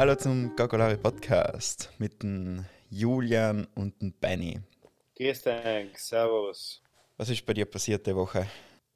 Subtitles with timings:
[0.00, 4.58] Hallo zum Gakolari Podcast mit dem Julian und dem Benny.
[5.14, 6.82] Grüß dich, servus.
[7.18, 8.46] Was ist bei dir passiert die Woche?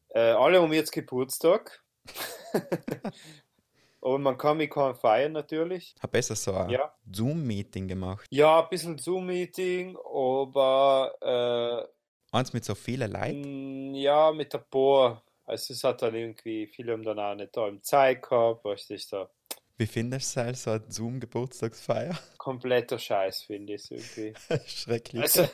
[0.08, 1.84] Äh, alle um jetzt Geburtstag.
[4.00, 5.94] Aber man kann mich kaum feiern natürlich.
[6.02, 6.94] Hab besser so ein Ja.
[7.12, 8.26] Zoom-Meeting gemacht.
[8.30, 11.86] Ja, ein bisschen Zoom-Meeting, aber
[12.32, 13.90] Eins mit so vielen äh, Leuten.
[13.92, 15.22] mh, ja, mit der Bohr.
[15.44, 18.88] Also es hat dann irgendwie, viele haben dann auch nicht da im Zeit gehabt, weißt
[18.88, 19.28] du, ist da
[19.76, 22.16] Wie findest du es, so eine Zoom-Geburtstagsfeier?
[22.38, 24.34] kompletter Scheiß, finde ich es irgendwie.
[24.66, 25.22] Schrecklich.
[25.22, 25.48] Also,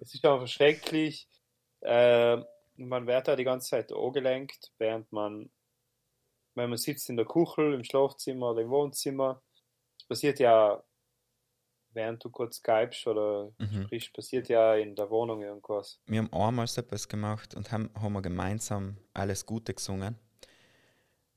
[0.00, 1.26] es ist einfach schrecklich.
[1.80, 2.36] Äh,
[2.76, 5.50] man wird da die ganze Zeit angelenkt, während man,
[6.54, 9.42] wenn man sitzt in der Kuchel, im Schlafzimmer oder im Wohnzimmer.
[9.98, 10.82] Es passiert ja,
[11.92, 13.84] während du kurz skypst oder Mhm.
[13.86, 15.98] sprichst, passiert ja in der Wohnung irgendwas.
[16.06, 20.18] Wir haben einmal so etwas gemacht und haben, haben wir gemeinsam alles Gute gesungen.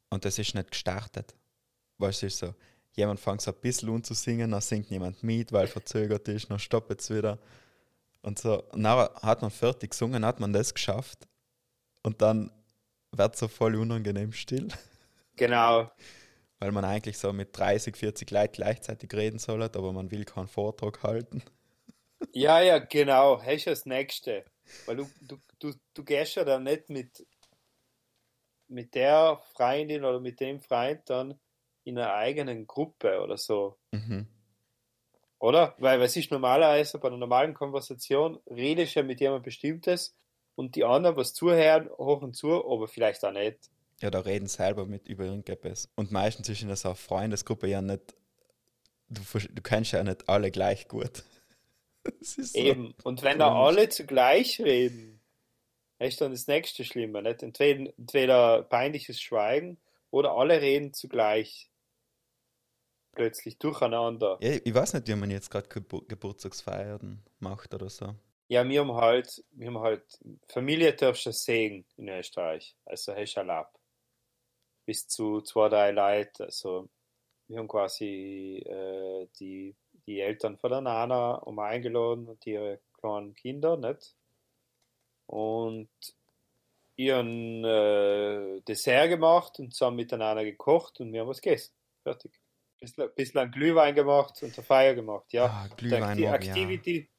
[0.09, 1.35] Und das ist nicht gestartet.
[1.97, 2.53] Weißt du, es ist so,
[2.93, 6.49] jemand fängt so ein bisschen an zu singen, dann singt jemand mit, weil verzögert ist,
[6.49, 7.39] dann stoppt es wieder.
[8.21, 11.27] Und so, und dann hat man fertig gesungen, hat man das geschafft.
[12.03, 12.51] Und dann
[13.11, 14.67] wird so voll unangenehm still,
[15.35, 15.89] Genau,
[16.59, 20.47] weil man eigentlich so mit 30, 40 Leuten gleichzeitig reden soll, aber man will keinen
[20.47, 21.43] Vortrag halten.
[22.33, 24.45] ja, ja, genau, hast du das Nächste.
[24.85, 27.25] Weil du, du, du, du gehst ja dann nicht mit,
[28.67, 31.39] mit der Freundin oder mit dem Freund dann
[31.87, 33.77] in einer eigenen Gruppe oder so.
[33.91, 34.27] Mhm.
[35.39, 35.75] Oder?
[35.77, 40.15] Weil was ist normalerweise bei einer normalen Konversation, redest du ja mit jemandem Bestimmtes
[40.55, 43.57] und die anderen, was zuhören, hochen zu, aber vielleicht auch nicht.
[44.01, 45.89] Ja, da reden selber mit über irgendetwas.
[45.95, 48.15] Und meistens ist in einer Freundesgruppe ja nicht,
[49.09, 51.23] du, du kennst ja nicht alle gleich gut.
[52.21, 52.57] So.
[52.57, 52.95] Eben.
[53.03, 55.19] Und wenn da alle zugleich reden,
[55.99, 57.21] ist dann das nächste Schlimme.
[57.21, 57.43] Nicht?
[57.43, 59.77] Entweder, entweder peinliches Schweigen
[60.09, 61.69] oder alle reden zugleich.
[63.17, 64.37] Plötzlich durcheinander.
[64.41, 68.13] Ja, ich weiß nicht, wie man jetzt gerade Gebur Geburtstagsfeiern macht oder so.
[68.47, 70.03] Ja, wir haben halt, wir haben halt,
[70.47, 72.75] Familie darfst du sehen in Österreich.
[72.85, 73.75] Also hast du erlaubt.
[74.85, 76.43] Bis zu zwei, drei Leute.
[76.43, 76.89] Also
[77.47, 83.33] wir haben quasi äh, die, die Eltern von der Nana um eingeladen und ihre kleinen
[83.33, 84.15] Kinder, nicht?
[85.25, 85.89] Und
[86.95, 91.73] ihren äh, Dessert gemacht und zusammen miteinander gekocht und wir haben was gegessen.
[92.03, 92.39] Fertig.
[92.79, 95.45] Bisschen, bisschen Glühwein gemacht und eine Feier gemacht, ja.
[95.45, 96.33] Ah, Glühwein die ich auch.
[96.33, 97.09] Activity,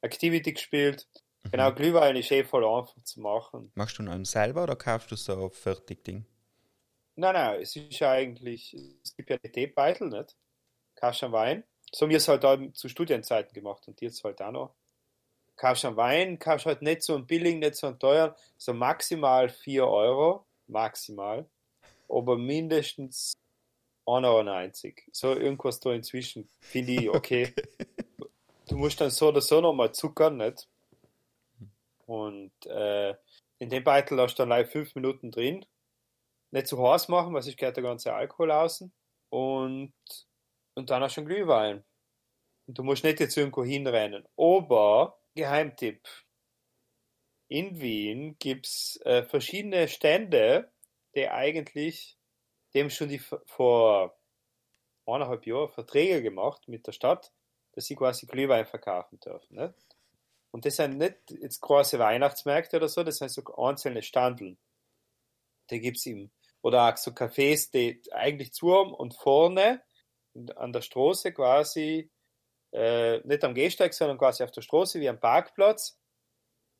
[0.00, 1.08] Activity gespielt.
[1.44, 1.50] Mhm.
[1.50, 3.72] Genau, Glühwein ist eh voll einfach zu machen.
[3.74, 6.24] Machst du einen selber oder kaufst du so ein Fertigding?
[7.16, 10.36] Nein, nein, es ist ja eigentlich, es gibt ja die Teebeutel, nicht?
[10.94, 11.64] Kaufst einen Wein.
[11.92, 14.74] So haben wir es halt auch zu Studienzeiten gemacht und jetzt halt auch noch.
[15.56, 19.48] Kaufst einen Wein, kaufst halt nicht so einen billigen, nicht so einen teuren, so maximal
[19.48, 21.48] 4 Euro, maximal,
[22.08, 23.32] aber mindestens
[24.08, 24.94] 1,90 Euro.
[25.12, 27.54] So irgendwas da inzwischen, finde ich okay.
[28.68, 30.68] Du musst dann so oder so nochmal zuckern, nicht?
[32.06, 33.14] Und äh,
[33.58, 35.64] in dem Beutel hast du dann live fünf Minuten drin.
[36.50, 38.92] Nicht zu heiß machen, weil sonst geht der ganze Alkohol außen.
[39.30, 39.92] Und,
[40.74, 41.84] und dann hast du einen Glühwein.
[42.66, 44.26] Und du musst nicht jetzt irgendwo hinrennen.
[44.36, 46.06] Aber, Geheimtipp.
[47.48, 50.70] In Wien gibt es äh, verschiedene Stände,
[51.14, 52.17] die eigentlich,
[52.74, 54.18] dem schon die vor
[55.06, 57.32] eineinhalb Jahren Verträge gemacht mit der Stadt,
[57.72, 59.56] dass sie quasi Glühwein verkaufen dürfen.
[59.56, 59.74] Ne?
[60.50, 64.58] Und das sind nicht jetzt große Weihnachtsmärkte oder so, das sind so einzelne Standeln.
[65.70, 66.30] Die gibt's im,
[66.62, 69.82] oder auch so Cafés, die eigentlich zu haben und vorne
[70.56, 72.10] an der Straße quasi,
[72.72, 75.98] äh, nicht am Gehsteig, sondern quasi auf der Straße wie am Parkplatz,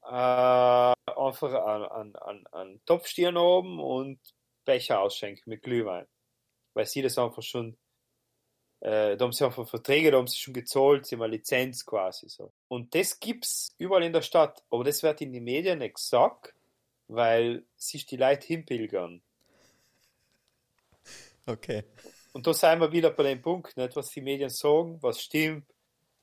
[0.02, 4.18] äh, einfach an, an, an, an Topfstieren oben und
[4.68, 6.06] Becher ausschenken mit Glühwein.
[6.74, 7.76] Weil sie das einfach schon
[8.80, 11.84] äh, da haben sie einfach Verträge, da haben sie schon gezahlt, sie haben eine Lizenz
[11.84, 12.52] quasi so.
[12.68, 16.54] Und das gibt's überall in der Stadt, aber das wird in den Medien nicht gesagt,
[17.08, 19.20] weil sich die Leute hinpilgern.
[21.46, 21.84] Okay.
[22.32, 25.64] Und da sind wir wieder bei dem Punkt, nicht, was die Medien sagen, was stimmt,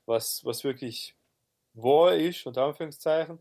[0.06, 1.14] was, was wirklich
[1.74, 3.38] wahr ist, unter Anführungszeichen.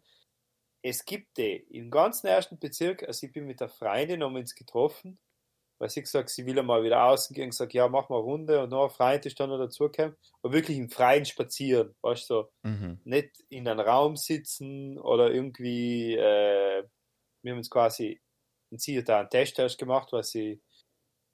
[0.87, 4.41] Es gibt die im ganzen ersten Bezirk, also ich bin mit der Freundin, haben wir
[4.41, 5.17] uns getroffen,
[5.79, 8.61] weil sie gesagt, sie will einmal wieder außen gehen, gesagt, ja, mach mal eine Runde
[8.61, 12.33] und noch ein Freund ist dann noch dazugekommen, aber wirklich im Freien spazieren, weißt du,
[12.35, 12.51] so.
[12.61, 12.99] Mhm.
[13.03, 16.88] nicht in einem Raum sitzen oder irgendwie, äh,
[17.41, 18.21] wir haben uns quasi,
[18.69, 20.61] sie hat da einen Test erst gemacht, weil sie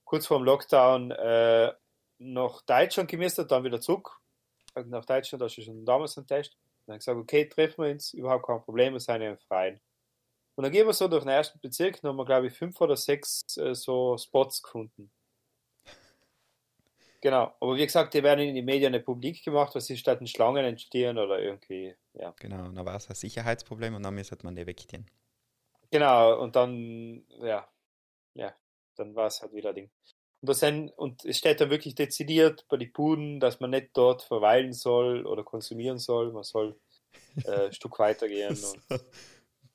[0.06, 1.74] kurz vor dem Lockdown äh,
[2.19, 4.18] nach Deutschland gemisst hat, dann wieder zurück.
[4.75, 6.57] Also Nach Deutschland, da ist schon damals ein Test.
[6.92, 9.80] Und dann gesagt, okay, treffen wir uns, überhaupt kein Problem, wir sind ja im Freien.
[10.56, 12.80] Und dann gehen wir so durch den ersten Bezirk, dann haben wir, glaube ich, fünf
[12.82, 15.10] oder sechs äh, so Spots gefunden.
[17.22, 20.20] Genau, aber wie gesagt, die werden in die Medien nicht publik gemacht, was ist statt
[20.20, 22.34] in Schlangen entstehen oder irgendwie, ja.
[22.40, 25.10] Genau, dann war es ein Sicherheitsproblem und dann müsste man die wegziehen.
[25.92, 27.72] Genau, und dann, ja,
[28.34, 28.54] ja,
[28.96, 29.92] dann war es halt wieder ein Ding.
[30.42, 33.90] Und, das sind, und es steht da wirklich dezidiert bei den Buden, dass man nicht
[33.94, 36.76] dort verweilen soll oder konsumieren soll, man soll
[37.46, 38.56] äh, ein Stück weitergehen.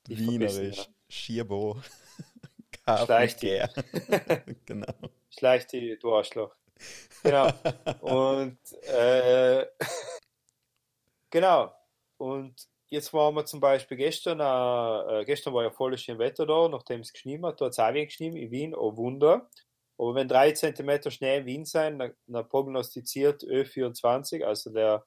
[0.08, 0.84] So, Und Wienerisch, ja.
[1.08, 1.80] Schierbo,
[3.04, 3.60] Schleich die.
[4.66, 4.92] genau.
[5.30, 6.54] Schleich die, du Arschloch.
[7.22, 7.50] Genau.
[8.00, 9.66] Und äh,
[11.30, 11.72] genau.
[12.18, 12.54] Und
[12.88, 17.00] jetzt waren wir zum Beispiel gestern, äh, gestern war ja voll schön Wetter da, nachdem
[17.00, 19.50] es geschnien hat, da hat es auch geschnien in Wien, oh Wunder.
[19.98, 25.04] Aber wenn drei Zentimeter Schnee in Wien sein, dann, dann prognostiziert Ö24, also der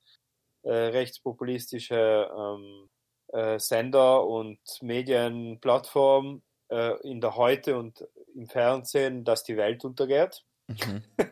[0.63, 2.89] äh, rechtspopulistische ähm,
[3.27, 10.43] äh, Sender und Medienplattform äh, in der Heute und im Fernsehen, dass die Welt untergeht.
[10.67, 11.03] Mhm.
[11.17, 11.29] Weil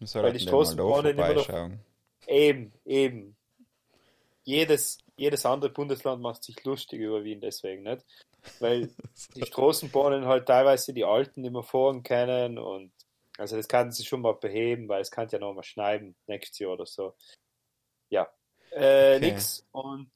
[0.00, 1.70] die mal da Straßenbahnen immer noch-.
[2.26, 3.36] Eben, eben.
[4.44, 8.04] Jedes, jedes andere Bundesland macht sich lustig über Wien deswegen nicht.
[8.58, 8.90] Weil
[9.36, 12.92] die Straßenbahnen halt teilweise die alten mehr fahren können und
[13.38, 16.58] also das kann sie schon mal beheben, weil es kann ja noch mal schneiden nächstes
[16.58, 17.14] Jahr oder so.
[18.10, 18.28] Ja.
[18.70, 19.32] Äh, Okay.
[19.32, 19.66] nix.
[19.72, 20.10] Und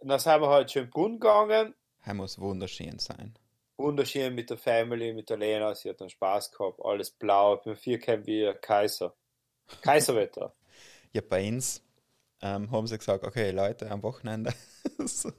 [0.00, 1.74] dann sind wir halt schön Brunnen gegangen.
[2.04, 3.34] Er muss wunderschön sein.
[3.76, 5.74] Wunderschön mit der Family, mit der Lena.
[5.74, 6.80] Sie hat dann Spaß gehabt.
[6.84, 7.60] Alles blau.
[7.64, 9.16] Mit vier wie ein Kaiser.
[9.82, 10.54] Kaiserwetter.
[11.12, 11.82] Ja, bei uns
[12.44, 14.52] ähm, haben sie gesagt, okay, Leute, am Wochenende
[15.06, 15.32] so,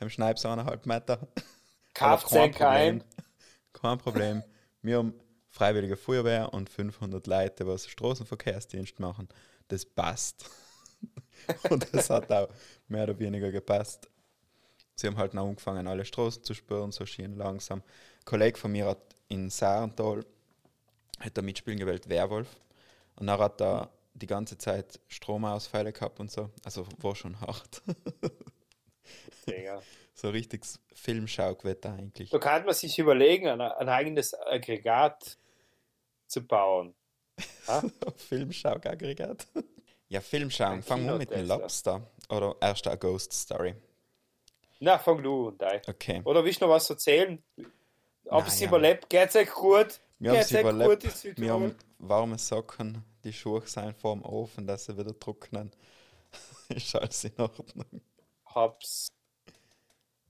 [0.00, 1.20] am Schneibs eineinhalb Meter.
[1.94, 3.04] Kauft ein ein.
[3.72, 4.42] Kein Problem.
[4.82, 5.14] Wir haben
[5.50, 9.28] Freiwillige Feuerwehr und 500 Leute, was Straßenverkehrsdienst machen.
[9.68, 10.50] Das passt.
[11.70, 12.48] Und das hat auch
[12.88, 14.08] mehr oder weniger gepasst.
[14.96, 17.80] Sie haben halt noch angefangen, alle Straßen zu spüren, so schön langsam.
[17.80, 20.24] Ein Kollege von mir hat in Sarental
[21.20, 22.48] hat er mitspielen gewählt, Werwolf.
[23.16, 26.50] Und dann hat er die ganze Zeit Stromausfälle gehabt und so.
[26.64, 27.82] Also war schon hart.
[30.14, 32.30] So richtiges Filmschaugewetter eigentlich.
[32.30, 35.36] Da kann man sich überlegen, ein, ein eigenes Aggregat
[36.28, 36.94] zu bauen.
[37.66, 37.82] Ha?
[38.16, 39.48] Filmschauaggregat.
[40.08, 40.82] Ja, Filmschauen.
[40.82, 41.46] Fangen wir mit dem.
[41.46, 42.06] Lobster.
[42.28, 43.74] Oder erst eine Ghost Story.
[44.80, 45.80] Na, fang du und ein.
[45.88, 46.20] Okay.
[46.24, 47.42] Oder willst du noch was erzählen?
[48.26, 48.68] Ob es ja.
[48.68, 50.00] überlebt, geht's euch gut?
[50.18, 51.38] Wir haben Geht's es überlebt.
[51.38, 55.70] Wir haben warme Socken, die Schuhe sind vor dem Ofen, dass sie wieder trocknen.
[56.68, 58.00] Ist alles in Ordnung.
[58.46, 59.08] Hab's,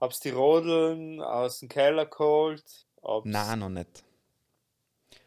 [0.00, 2.64] hab's die Rodeln aus dem Keller geholt.
[3.02, 4.04] Hab's Nein, noch nicht.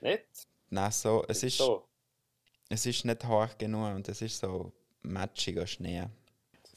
[0.01, 0.47] Nicht?
[0.69, 1.87] Nein, so, es ist, so.
[2.69, 4.71] es ist nicht hoch genug und es ist so
[5.01, 6.05] matschiger Schnee.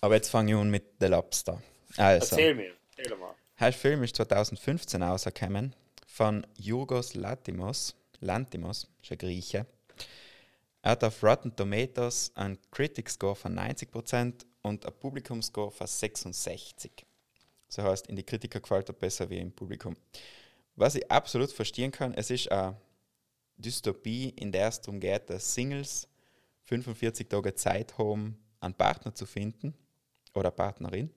[0.01, 1.63] Aber jetzt fange ich an mit The Lobster.
[1.97, 2.75] Also, Erzähl mir.
[2.97, 3.35] Erzähl mal.
[3.59, 5.75] Der Film ist 2015 rausgekommen
[6.07, 7.97] von Yorgos Lantimos.
[8.21, 9.67] Lantimos, ist ein Grieche.
[10.89, 15.87] Er hat auf Rotten Tomatoes einen Critic Score von 90% und einen Publikum Score von
[15.87, 17.05] 66.
[17.67, 19.95] Das heißt, in die Kritiker gefällt er besser wie im Publikum.
[20.77, 22.81] Was ich absolut verstehen kann, es ist eine
[23.59, 26.09] Dystopie, in der es darum geht, dass Singles
[26.65, 29.75] 45 Tage Zeit haben, einen Partner zu finden
[30.33, 31.11] oder Partnerin.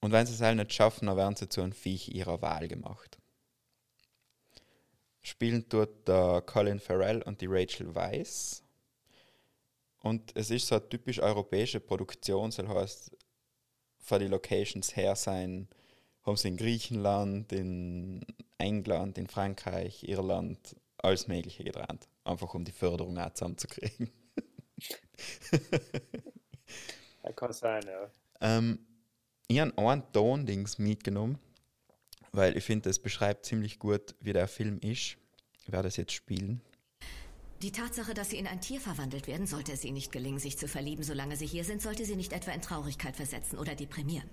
[0.00, 2.66] Und wenn sie es halt nicht schaffen, dann werden sie zu einem Viech ihrer Wahl
[2.66, 3.19] gemacht.
[5.22, 8.62] Spielen dort der Colin Farrell und die Rachel Weisz.
[10.02, 13.16] Und es ist so eine typisch europäische Produktion, soll heißt,
[13.98, 15.68] von den Locations her sein,
[16.22, 18.24] haben sie in Griechenland, in
[18.58, 22.08] England, in Frankreich, Irland, alles Mögliche gedreht.
[22.24, 24.10] Einfach um die Förderung auch zusammenzukriegen.
[27.22, 28.10] Ja, kann sein, ja.
[28.42, 28.78] Ähm,
[29.48, 31.38] ich habe einen Ton-Dings mitgenommen,
[32.32, 35.16] weil ich finde, das beschreibt ziemlich gut, wie der Film ist.
[35.64, 36.60] Ich werde das jetzt spielen.
[37.62, 40.56] Die Tatsache, dass sie in ein Tier verwandelt werden, sollte es ihnen nicht gelingen, sich
[40.56, 44.30] zu verlieben, solange sie hier sind, sollte sie nicht etwa in Traurigkeit versetzen oder deprimieren.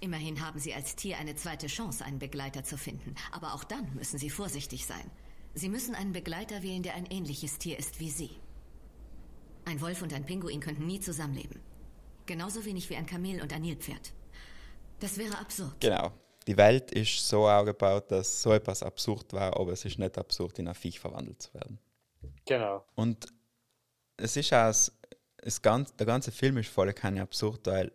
[0.00, 3.14] Immerhin haben sie als Tier eine zweite Chance, einen Begleiter zu finden.
[3.32, 5.10] Aber auch dann müssen sie vorsichtig sein.
[5.54, 8.30] Sie müssen einen Begleiter wählen, der ein ähnliches Tier ist wie sie.
[9.64, 11.60] Ein Wolf und ein Pinguin könnten nie zusammenleben.
[12.26, 14.12] Genauso wenig wie ein Kamel und ein Nilpferd.
[15.00, 15.80] Das wäre absurd.
[15.80, 16.12] Genau.
[16.46, 20.58] Die Welt ist so aufgebaut, dass so etwas absurd war, aber es ist nicht absurd,
[20.58, 21.78] in ein Viech verwandelt zu werden.
[22.46, 22.84] Genau.
[22.94, 23.26] Und
[24.16, 24.72] es ist auch,
[25.38, 27.92] das ganz, der ganze Film ist voll keine absurd, weil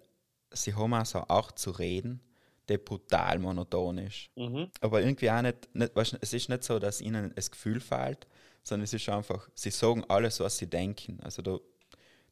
[0.52, 2.22] sie haben auch so auch zu reden,
[2.68, 4.30] der brutal monoton ist.
[4.36, 4.70] Mhm.
[4.82, 8.28] Aber irgendwie auch nicht, nicht weißt, es ist nicht so, dass ihnen das Gefühl fehlt,
[8.64, 11.20] sondern es ist einfach, sie sagen alles, was sie denken.
[11.22, 11.58] Also da,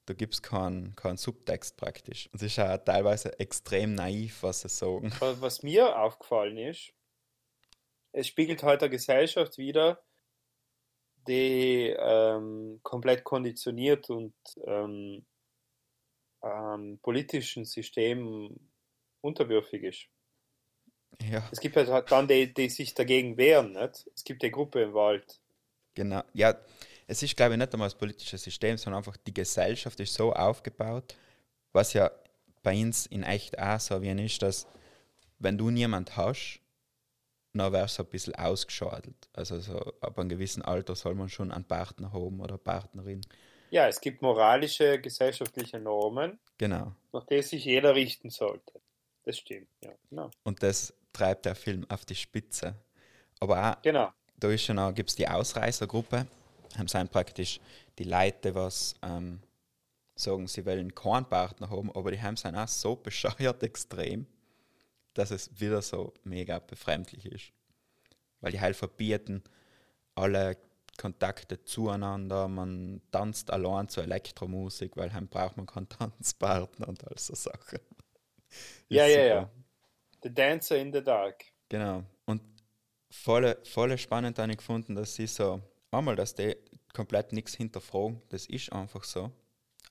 [0.10, 2.30] da gibt es keinen, keinen Subtext praktisch.
[2.34, 5.12] Es ist auch teilweise extrem naiv, was sie sagen.
[5.40, 6.94] Was mir aufgefallen ist,
[8.12, 10.02] es spiegelt heute der Gesellschaft wieder,
[11.28, 14.34] die ähm, komplett konditioniert und
[14.66, 15.28] ähm,
[16.42, 18.60] ähm, politischen System
[19.22, 20.08] unterwürfig ist.
[21.30, 21.48] Ja.
[21.52, 24.10] Es gibt halt dann die, die sich dagegen wehren, nicht?
[24.16, 25.40] Es gibt eine Gruppe im Wald.
[25.94, 26.24] Genau.
[26.34, 26.56] Ja,
[27.10, 30.32] es ist, glaube ich, nicht einmal das politische System, sondern einfach die Gesellschaft ist so
[30.32, 31.16] aufgebaut,
[31.74, 32.12] was ja
[32.62, 34.68] bei uns in echt auch so wie ist, dass
[35.40, 36.62] wenn du niemand hast,
[37.54, 39.28] dann wärst du ein bisschen ausgeschadelt.
[39.34, 43.22] Also so, ab einem gewissen Alter soll man schon einen Partner haben oder Partnerin.
[43.72, 46.94] Ja, es gibt moralische, gesellschaftliche Normen, Genau.
[47.12, 48.82] nach denen sich jeder richten sollte.
[49.24, 49.94] Das stimmt, ja.
[50.12, 50.30] Genau.
[50.44, 52.76] Und das treibt der Film auf die Spitze.
[53.40, 54.14] Aber auch, genau.
[54.38, 56.28] da ist schon gibt es die Ausreißergruppe.
[56.78, 57.60] Haben sind praktisch
[57.98, 59.42] die Leute, was ähm,
[60.16, 64.28] sagen, sie wollen keinen Partner haben, aber die haben sind auch so bescheuert extrem,
[65.14, 67.52] dass es wieder so mega befremdlich ist.
[68.42, 69.44] Weil die halt verbieten
[70.16, 70.58] alle
[70.98, 77.18] Kontakte zueinander, man tanzt allein zur Elektromusik, weil dann braucht man keinen Tanzpartner und all
[77.18, 77.80] so Sachen.
[78.90, 79.50] Ja, ja, ja.
[80.24, 81.46] The Dancer in the Dark.
[81.70, 82.04] Genau.
[82.26, 82.42] Und
[83.12, 85.62] voll, voll spannend habe ich gefunden, dass sie so,
[85.92, 86.56] einmal, dass die
[86.94, 89.32] komplett nichts hinterfragen, das ist einfach so.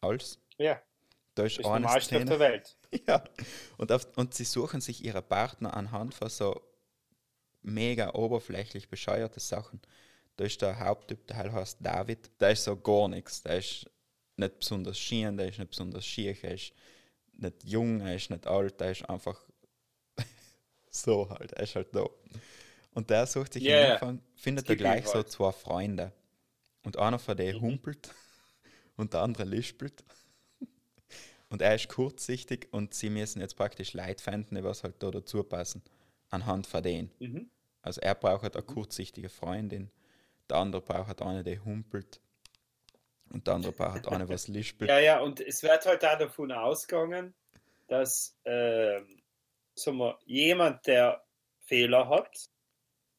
[0.00, 0.38] Alles.
[0.58, 0.80] Ja,
[1.34, 2.38] Da ist das eine auf der Szene.
[2.38, 2.76] Welt.
[3.06, 3.22] Ja.
[3.76, 6.60] Und, auf, und sie suchen sich ihre Partner anhand von so
[7.62, 9.80] mega oberflächlich bescheuerte Sachen.
[10.36, 13.42] Da ist der Haupttyp, der heißt David, der ist so gar nichts.
[13.42, 13.90] Der ist
[14.36, 16.72] nicht besonders schien, der ist nicht besonders schier, er ist
[17.32, 19.38] nicht jung, er ist nicht alt, der ist einfach
[20.90, 22.06] so halt, er ist halt da.
[22.92, 23.92] Und der sucht sich Ja, am.
[23.92, 26.12] Anfang, findet er gleich so zwei Freunde.
[26.82, 27.38] Und einer von Mhm.
[27.38, 28.14] denen humpelt
[28.96, 30.04] und der andere lispelt.
[31.50, 35.42] Und er ist kurzsichtig und sie müssen jetzt praktisch Leute finden, was halt da dazu
[35.42, 35.82] passen,
[36.28, 37.10] anhand von denen.
[37.20, 37.50] Mhm.
[37.80, 39.90] Also er braucht halt eine kurzsichtige Freundin,
[40.50, 42.20] der andere braucht halt eine, die humpelt
[43.30, 44.90] und der andere braucht halt eine, was lispelt.
[44.90, 47.34] Ja, ja, und es wird halt auch davon ausgegangen,
[47.86, 49.06] dass sagen
[49.98, 51.24] wir, jemand, der
[51.60, 52.50] Fehler hat,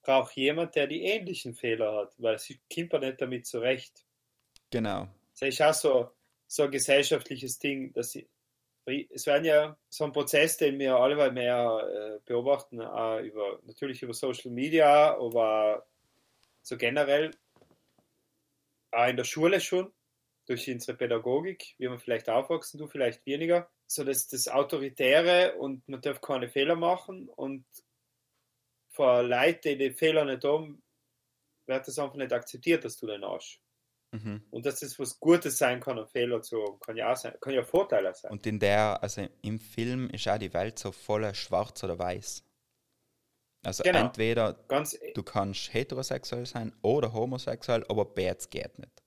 [0.02, 4.06] braucht jemand, der die ähnlichen Fehler hat, weil sie kommt nicht damit zurecht.
[4.70, 5.08] Genau.
[5.40, 6.12] Das ist auch so,
[6.48, 8.28] so ein gesellschaftliches Ding, dass sie,
[8.86, 14.02] es werden ja so ein Prozess, den wir alle mehr äh, beobachten, auch über, natürlich
[14.02, 15.86] über Social Media, aber
[16.62, 17.32] so generell
[18.92, 19.92] auch in der Schule schon,
[20.48, 25.88] durch unsere Pädagogik, wie wir vielleicht aufwachsen, du vielleicht weniger, so dass das Autoritäre und
[25.88, 27.66] man darf keine Fehler machen und
[29.00, 30.84] vor Leuten, die Fehler nicht haben,
[31.68, 33.62] wird das einfach nicht akzeptiert, dass du den hast.
[34.12, 34.44] Mhm.
[34.52, 37.34] Und dass das was Gutes sein kann, einen Fehler zu haben, kann ja auch sein,
[37.40, 38.30] kann ja Vorteile sein.
[38.30, 42.44] Und in der, also im Film ist auch die Welt so voller schwarz oder weiß.
[43.64, 44.00] Also Genau.
[44.00, 49.02] entweder Ganz, du kannst heterosexuell sein oder homosexuell, aber beides geht nicht.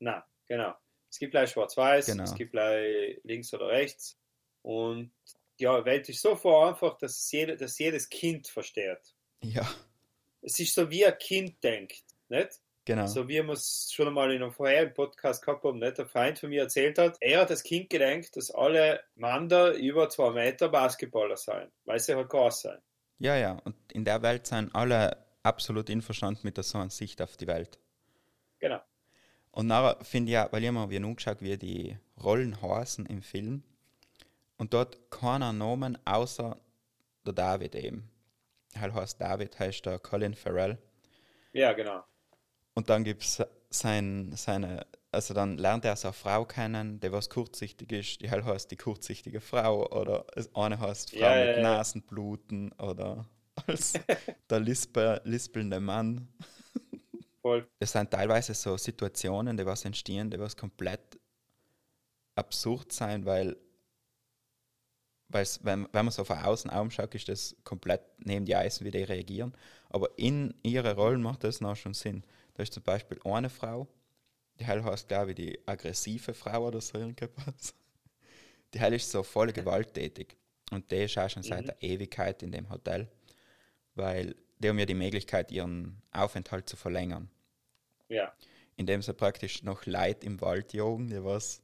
[0.00, 0.74] na, genau.
[1.08, 2.24] Es gibt gleich Schwarz-Weiß, Genau.
[2.24, 4.18] es gibt gleich links oder rechts.
[4.62, 5.12] Und
[5.60, 9.14] ja, die Welt ist so vereinfacht, dass, jede, dass jedes Kind versteht.
[9.42, 9.66] Ja,
[10.42, 12.60] Es ist so, wie ein Kind denkt, nicht?
[12.84, 13.06] genau.
[13.06, 15.98] So wie wir es schon einmal in einem vorherigen Podcast gehabt haben, nicht?
[15.98, 20.08] Der Freund von mir erzählt hat, er hat als Kind gedacht, dass alle Männer über
[20.08, 22.78] zwei Meter Basketballer seien, weil sie halt groß sein.
[23.18, 23.58] Ja, ja.
[23.64, 27.46] Und in der Welt sind alle absolut einverstanden mit der so einer Sicht auf die
[27.46, 27.78] Welt.
[28.58, 28.80] Genau.
[29.52, 33.62] Und nachher finde ich ja, weil ich mir angeschaut, wie die Rollen heißen im Film.
[34.56, 36.58] Und dort keiner Namen außer
[37.26, 38.10] der David eben.
[38.78, 40.78] Heißt David, heißt der Colin Farrell.
[41.52, 42.04] Ja, genau.
[42.74, 47.12] Und dann gibt es sein, seine, also dann lernt er so eine Frau kennen, die
[47.12, 50.24] was kurzsichtig ist, die halt heißt die kurzsichtige Frau oder
[50.54, 51.60] eine heißt Frau Ja, mit ja, ja.
[51.62, 53.26] Nasenbluten oder
[53.66, 53.94] als
[54.48, 56.28] der Lispe, lispelnde Mann.
[57.42, 57.66] Voll.
[57.78, 61.18] Es sind teilweise so Situationen, die was entstehen, die was komplett
[62.34, 63.56] absurd sein, weil
[65.32, 68.90] weil's, wenn, wenn man so von außen anschaut, ist das komplett neben die Eisen, wie
[68.90, 69.54] die reagieren.
[69.88, 72.24] Aber in ihre Rollen macht das noch schon Sinn.
[72.54, 73.86] Da ist zum Beispiel eine Frau,
[74.58, 77.74] die Heil heißt, glaube ich, die aggressive Frau oder so irgendwas.
[78.74, 80.36] Die Heil ist so voll gewalttätig.
[80.70, 81.66] Und die ist auch schon seit Mhm.
[81.66, 83.08] der Ewigkeit in dem Hotel,
[83.94, 87.28] weil die haben ja die Möglichkeit, ihren Aufenthalt zu verlängern
[88.08, 88.32] Ja.
[88.76, 91.62] indem sie praktisch noch Leute im Wald jagen, die was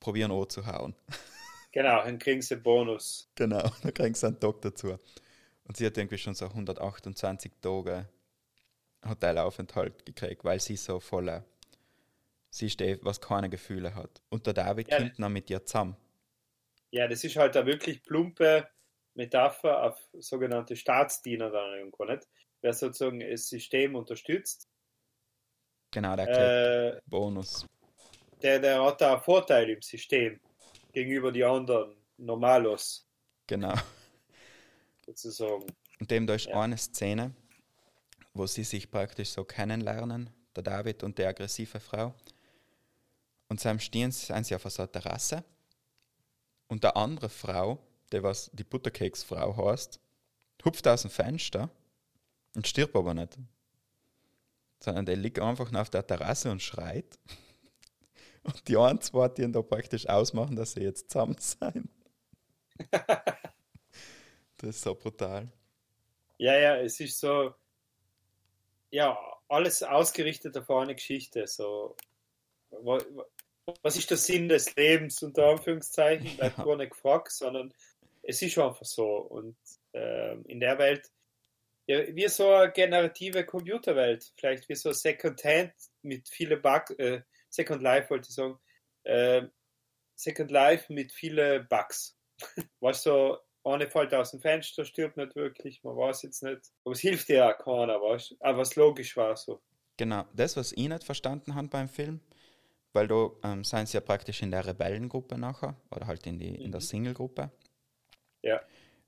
[0.00, 0.94] probieren anzuhauen.
[1.74, 3.28] Genau, dann kriegen sie Bonus.
[3.36, 4.98] Genau, da kriegen sie einen Tag dazu.
[5.64, 8.08] Und sie hat irgendwie schon so 128 Tage
[9.08, 11.44] Hotelaufenthalt gekriegt, weil sie so voller,
[12.50, 14.22] sie die, was keine Gefühle hat.
[14.30, 14.98] Und der David Ja.
[14.98, 15.96] kommt dann mit ihr zusammen.
[16.90, 18.68] Ja, das ist halt eine wirklich plumpe
[19.14, 22.26] Metapher auf sogenannte Staatsdiener dann irgendwo, nicht?
[22.62, 24.68] Wer sozusagen das System unterstützt
[25.90, 27.66] Genau, der äh, Bonus.
[28.42, 30.40] Der, der hat da einen Vorteil im System
[30.94, 33.06] gegenüber die anderen Normalos.
[33.46, 33.74] Genau.
[35.04, 35.66] Sozusagen.
[36.00, 36.60] Und dem da ist Ja.
[36.60, 37.34] eine Szene,
[38.32, 42.14] wo sie sich praktisch so kennenlernen, der David und die aggressive Frau.
[43.48, 45.44] Und zusammen stehen sie, sind sie auf so einer Terrasse.
[46.68, 47.78] Und der andere Frau,
[48.12, 50.00] die was die Butterkeksfrau heißt,
[50.64, 51.68] hupft aus dem Fenster
[52.56, 53.36] und stirbt aber nicht.
[54.80, 57.18] Sondern der liegt einfach nur auf der Terrasse und schreit.
[58.44, 61.88] Und die einen zwei, die ihn da praktisch ausmachen, dass sie jetzt zusammen sein.
[62.90, 65.48] das ist so brutal.
[66.38, 67.54] Ja, ja, es ist so,
[68.90, 71.46] ja, alles ausgerichtet auf eine Geschichte.
[71.46, 71.96] So,
[72.70, 73.26] wa- wa-
[73.82, 76.36] was ist der Sinn des Lebens, unter Anführungszeichen?
[76.36, 76.64] Da Ja.
[76.64, 77.72] gar nicht gefragt, sondern
[78.22, 79.06] es ist einfach so.
[79.16, 79.56] Und
[79.94, 81.10] ähm, in der Welt,
[81.86, 85.72] ja, wie so eine generative Computerwelt, vielleicht wie so Second Hand
[86.02, 87.22] mit vielen Bugs, äh,
[87.54, 88.58] Second Life wollte ich sagen,
[89.04, 89.42] äh,
[90.16, 92.18] Second Life mit vielen Bugs.
[92.80, 96.60] Weißt du, eine fällt aus dem Fenster, stirbt nicht wirklich, man weiß jetzt nicht.
[96.84, 98.36] Aber es hilft dir ja keiner, weißt du?
[98.40, 99.62] Aber was logisch war so.
[99.96, 102.20] Genau, das, was ich nicht verstanden habe beim Film,
[102.92, 106.54] weil da ähm, sind sie ja praktisch in der Rebellengruppe nachher, oder halt in, die,
[106.56, 106.84] in der Mhm.
[106.84, 107.50] Single-Gruppe.
[108.42, 108.60] Ja.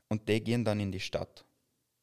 [0.09, 1.45] Und die gehen dann in die Stadt.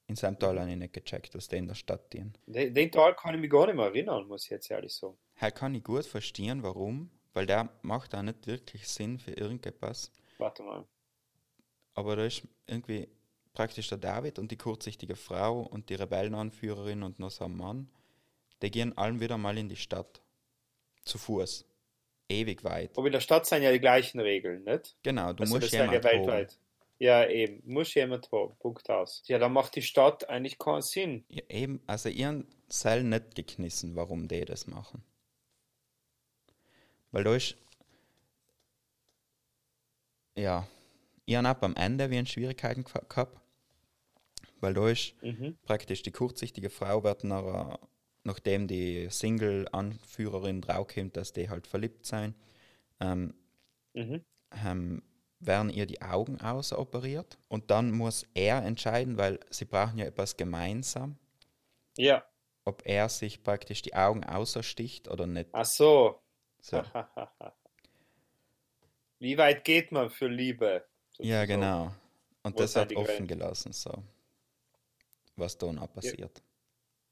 [0.08, 2.38] In seinem Tal habe ich nicht gecheckt, was die in der Stadt gehen.
[2.46, 5.18] Den, den Teil kann ich mich gar nicht mehr erinnern, muss ich jetzt ehrlich sagen.
[5.38, 10.12] Halt kann ich gut verstehen, warum, weil der macht auch nicht wirklich Sinn für irgendetwas.
[10.38, 10.86] Warte mal.
[11.96, 13.08] Aber da ist irgendwie
[13.54, 17.90] praktisch der David und die kurzsichtige Frau und die Rebellenanführerin und noch so ein Mann,
[18.62, 20.22] die gehen allen wieder mal in die Stadt.
[21.04, 21.66] Zu Fuß.
[22.30, 22.98] Ewig weit.
[22.98, 24.96] Aber in der Stadt sind ja die gleichen Regeln, nicht?
[25.04, 26.28] Genau, du also musst das sind ja jemand holen.
[26.28, 26.60] weltweit.
[27.00, 27.62] Ja, eben.
[27.66, 28.56] Muss jemand haben.
[28.60, 29.24] Punkt aus.
[29.26, 31.26] Ja, dann macht die Stadt eigentlich keinen Sinn.
[31.28, 35.04] Ja, eben, also ihren Seil nicht geknissen, warum die das machen.
[37.14, 37.56] Weil da ist.
[40.36, 40.68] Ja,
[41.26, 43.40] ich habe am Ende wie Schwierigkeiten geha- gehabt.
[44.60, 45.58] Weil da ist Mhm.
[45.64, 47.78] praktisch die kurzsichtige Frau wird nach,
[48.24, 52.34] nachdem die Single-Anführerin draufkommt, dass die halt verliebt sein,
[53.00, 53.36] ähm,
[53.94, 54.26] Mhm.
[54.66, 55.04] ähm,
[55.40, 60.36] werden ihr die Augen ausoperiert und dann muss er entscheiden, weil sie brauchen ja etwas
[60.38, 61.18] gemeinsam,
[61.98, 62.26] Ja.
[62.66, 65.50] ob er sich praktisch die Augen außersticht oder nicht.
[65.52, 66.23] Ach so.
[66.64, 66.82] So.
[69.20, 70.86] Wie weit geht man für Liebe?
[71.18, 71.48] Ja, sozusagen?
[71.48, 71.94] genau.
[72.44, 73.92] Und das hat offen gelassen, so.
[75.36, 76.42] Was da noch passiert.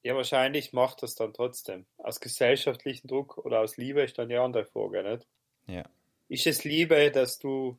[0.04, 1.86] Ja, wahrscheinlich macht das dann trotzdem.
[1.98, 5.28] Aus gesellschaftlichem Druck oder aus Liebe ist dann die andere Frage, nicht?
[5.68, 5.84] Ja.
[6.30, 7.78] Ist es Liebe, dass du,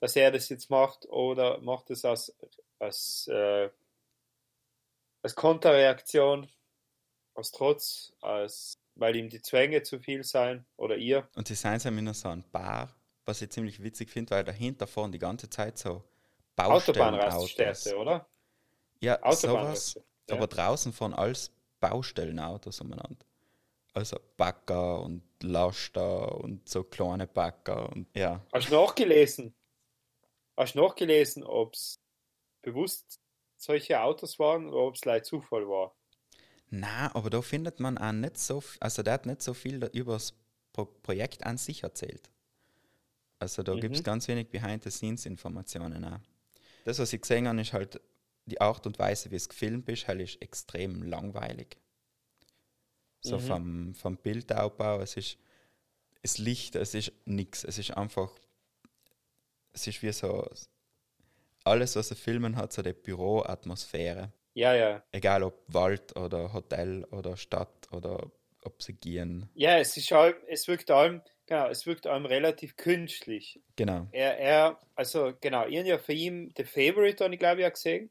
[0.00, 2.34] dass er das jetzt macht, oder macht es aus,
[2.80, 3.70] als, äh,
[5.22, 6.50] als Konterreaktion,
[7.34, 11.28] aus Trotz, als weil ihm die Zwänge zu viel sein oder ihr?
[11.34, 14.86] Und sie sind ja immer so ein Paar, was ich ziemlich witzig finde, weil dahinter
[14.86, 16.04] fahren die ganze Zeit so.
[16.56, 18.26] Autobahnraststätte, oder?
[19.00, 20.00] Ja, sowas.
[20.30, 20.36] Ja.
[20.36, 23.26] Aber draußen fahren alles Baustellenautos umeinander.
[23.92, 28.40] Also Bagger und Laster und so kleine Bagger und ja.
[28.52, 29.52] Hast du nachgelesen?
[30.56, 32.00] Hast du nachgelesen, ob es
[32.62, 33.20] bewusst
[33.56, 35.96] solche Autos waren oder ob es leider Zufall war?
[36.74, 39.84] Na, aber da findet man auch nicht so, f- also der hat nicht so viel
[39.92, 40.32] über das
[40.72, 42.30] Pro Projekt an sich erzählt.
[43.38, 44.04] Also da gibt es Mhm.
[44.04, 46.20] ganz wenig Behind-the-Scenes-Informationen auch.
[46.84, 48.00] Das, was ich gesehen habe, ist halt
[48.46, 51.76] die Art und Weise, wie es gefilmt ist, halt ist extrem langweilig.
[53.20, 53.40] So Mhm.
[53.40, 55.38] vom, vom Bildaufbau, es ist
[56.22, 57.64] das Licht, es ist nichts.
[57.64, 58.32] Es ist einfach,
[59.72, 60.48] es ist wie so,
[61.64, 64.32] alles, was er filmen hat, so die Büroatmosphäre.
[64.54, 65.02] Ja, ja.
[65.12, 68.30] Egal ob Wald oder Hotel oder Stadt oder
[68.64, 69.48] ob sie gehen.
[69.54, 73.60] Ja, es ist allem, es wirkt allem, genau, es wirkt allem relativ künstlich.
[73.76, 74.06] Genau.
[74.12, 77.66] Er, er, also genau, ihr habt ja für ihn The Favorite, habe ich glaube ich
[77.66, 78.10] auch gesehen.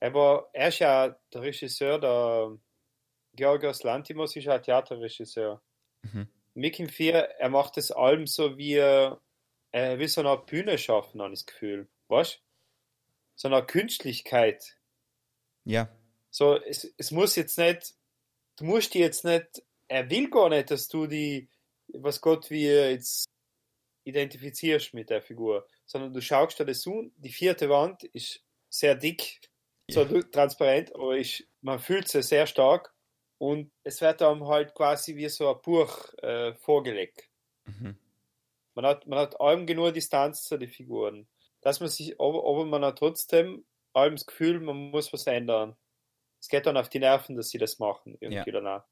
[0.00, 2.58] Er war, er ist ja der Regisseur, der
[3.34, 5.62] Georgios Lantimos ist ja ein Theaterregisseur.
[6.02, 6.28] Mhm.
[6.54, 9.20] Mick 4, er macht das allem so wie, er
[9.74, 11.88] er will so eine Bühne schaffen, habe ich das Gefühl.
[12.06, 12.40] Weißt
[13.34, 14.76] So eine Künstlichkeit.
[15.64, 15.88] Ja,
[16.30, 17.94] So, es, es muss jetzt nicht,
[18.56, 21.48] du musst die jetzt nicht, er will gar nicht, dass du die,
[21.88, 23.26] was Gott wie jetzt
[24.04, 28.94] identifizierst mit der Figur, sondern du schaust dir das an, die vierte Wand ist sehr
[28.94, 29.40] dick,
[29.90, 30.22] so Ja.
[30.22, 32.94] transparent, aber ist, man fühlt sie sehr stark
[33.38, 37.28] und es wird einem halt quasi wie so ein Buch äh, vorgelegt.
[37.66, 37.96] mhm.
[38.74, 41.28] Man hat, man hat allem genug Distanz zu den Figuren.
[41.60, 43.64] Dass man sich, aber, aber man hat trotzdem
[44.02, 45.76] allem das Gefühl, man muss was ändern.
[46.40, 48.52] Es geht dann auf die Nerven, dass sie das machen, irgendwie Ja.
[48.52, 48.84] danach.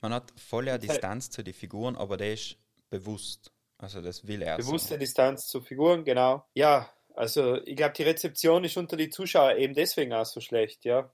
[0.00, 2.56] Man hat volle Distanz zu den Figuren, aber der ist
[2.88, 3.52] bewusst.
[3.78, 4.56] Also das will er.
[4.56, 4.96] Bewusste so.
[4.98, 6.44] Distanz zu Figuren, genau.
[6.54, 10.84] Ja, also ich glaube, die Rezeption ist unter die Zuschauer eben deswegen auch so schlecht,
[10.84, 11.12] ja.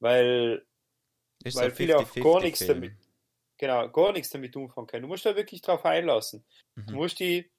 [0.00, 0.64] Weil,
[1.44, 2.68] ist weil viele auch 50-50 gar nichts Film.
[2.80, 2.92] damit,
[3.58, 5.02] genau, gar nichts damit umfangen können.
[5.02, 6.44] Du musst da wirklich drauf einlassen.
[6.76, 6.96] Du Mhm.
[6.96, 7.50] musst die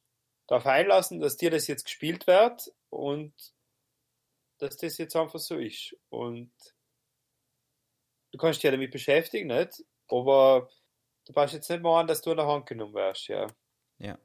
[0.48, 3.34] darauf einlassen, dass dir das jetzt gespielt wird und
[4.64, 5.96] dass das jetzt einfach so ist.
[6.10, 6.52] Und
[8.32, 9.84] du kannst dich ja damit beschäftigen, nicht?
[10.08, 10.70] Aber
[11.26, 13.48] du brauchst jetzt nicht mal an, dass du an der Hand genommen wirst, ja.
[14.00, 14.18] Ja.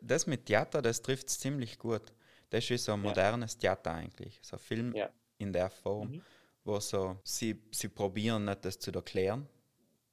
[0.00, 2.02] Das mit Theater, das trifft es ziemlich gut.
[2.50, 3.08] Das ist so ein Ja.
[3.10, 4.38] modernes Theater eigentlich.
[4.42, 5.10] So ein Film Ja.
[5.38, 6.22] in der Form, Mhm.
[6.64, 9.48] wo so, sie, sie probieren nicht, das zu erklären.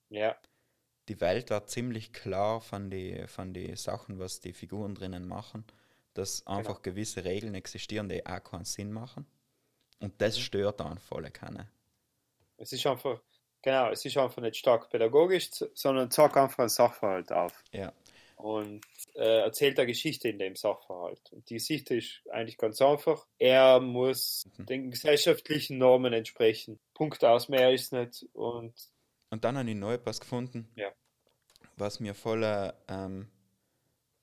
[0.10, 0.36] Ja,
[1.08, 5.64] Die Welt wird ziemlich klar von den von die Sachen, was die Figuren drinnen machen,
[6.16, 9.26] dass einfach gewisse Regeln existieren, die auch keinen Sinn machen.
[10.00, 11.70] Und das stört dann volle Kanne.
[12.58, 13.22] es ist einfach,
[13.62, 17.94] genau, es ist einfach nicht stark pädagogisch, sondern zeigt einfach einen Sachverhalt auf Ja.
[18.38, 18.82] und
[19.16, 21.32] äh, erzählt eine Geschichte in dem Sachverhalt.
[21.32, 23.26] Und die Geschichte ist eigentlich ganz einfach.
[23.40, 24.66] Er muss Mhm.
[24.66, 26.80] den gesellschaftlichen Normen entsprechen.
[26.94, 28.26] Punkt aus, mehr ist nicht.
[28.34, 28.74] Und
[29.32, 30.92] Und dann habe ich neu etwas gefunden, Ja.
[31.78, 33.30] was mir voller, ähm,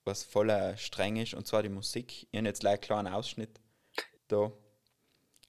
[0.05, 2.27] was voller streng ist, und zwar die Musik.
[2.31, 3.61] Ich habe jetzt leider einen kleinen Ausschnitt
[4.29, 4.53] da,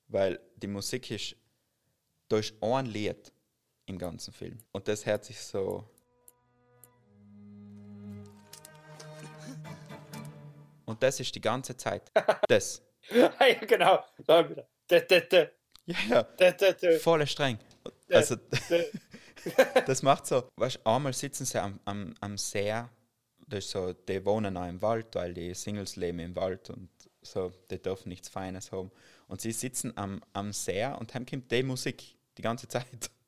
[0.08, 1.36] weil die Musik ist,
[2.28, 3.32] da ist ein Lied
[3.86, 4.60] im ganzen Film.
[4.72, 5.88] Und das hört sich so.
[10.86, 12.12] Und das ist die ganze Zeit.
[12.48, 12.82] Das.
[13.10, 13.32] ja,
[13.66, 14.68] genau, da wieder.
[15.86, 17.00] Ja, ja.
[17.00, 17.58] Voll streng.
[18.10, 19.82] Also, da.
[19.86, 22.84] das macht so, weißt du, einmal sitzen sie am, am, am See,
[23.48, 26.90] das ist so, die wohnen auch im Wald, weil die Singles leben im Wald und
[27.22, 28.92] so, die dürfen nichts Feines haben.
[29.28, 32.86] Und sie sitzen am, am See und dann kommt die Musik die ganze Zeit.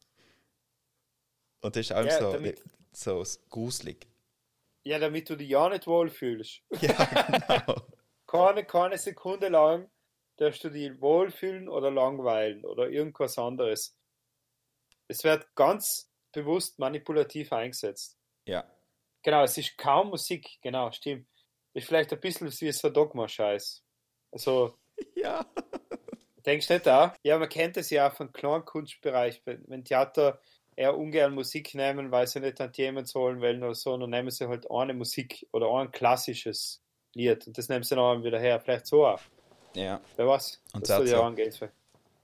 [1.62, 4.06] Und das ist auch Ja, so, damit- so gruselig.
[4.84, 6.62] Ja, damit du dich ja nicht wohlfühlst.
[6.82, 7.06] Ja,
[7.48, 7.82] genau.
[8.28, 9.90] Keine, keine Sekunde lang
[10.38, 13.96] darfst du dich wohlfühlen oder langweilen oder irgendwas anderes.
[15.08, 18.18] Es wird ganz bewusst manipulativ eingesetzt.
[18.46, 18.66] Ja,
[19.26, 21.28] Genau, es ist kaum Musik, genau, stimmt.
[21.74, 23.84] Ist vielleicht ein bisschen wie so Dogma-Scheiß.
[24.32, 24.78] Also,
[25.16, 25.44] ja.
[26.46, 27.16] denkst du nicht da?
[27.24, 30.40] Ja, man kennt es ja auch vom Kleinkunstbereich, wenn, Theater
[30.76, 34.30] eher ungern Musik nehmen, weil sie nicht an jemanden zahlen wollen oder so, dann nehmen
[34.30, 36.84] sie halt eine Musik oder ein klassisches
[37.16, 38.60] Lied und das nehmen sie dann wieder her.
[38.60, 39.22] Vielleicht so auch.
[39.74, 40.02] Ja.
[40.18, 40.62] Wer weiß?
[40.74, 41.52] Und das so soll ja angehen.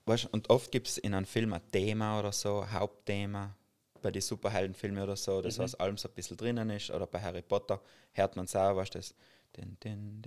[0.05, 3.55] Weißt, und oft gibt es in einem Film ein Thema oder so, ein Hauptthema.
[4.01, 5.63] Bei den Superheldenfilmen oder so, das Mhm.
[5.63, 6.89] aus allem so ein bisschen drinnen ist.
[6.91, 7.81] Oder bei Harry Potter
[8.13, 9.13] hört man es auch, weißt du, das.
[9.55, 10.21] Din, din,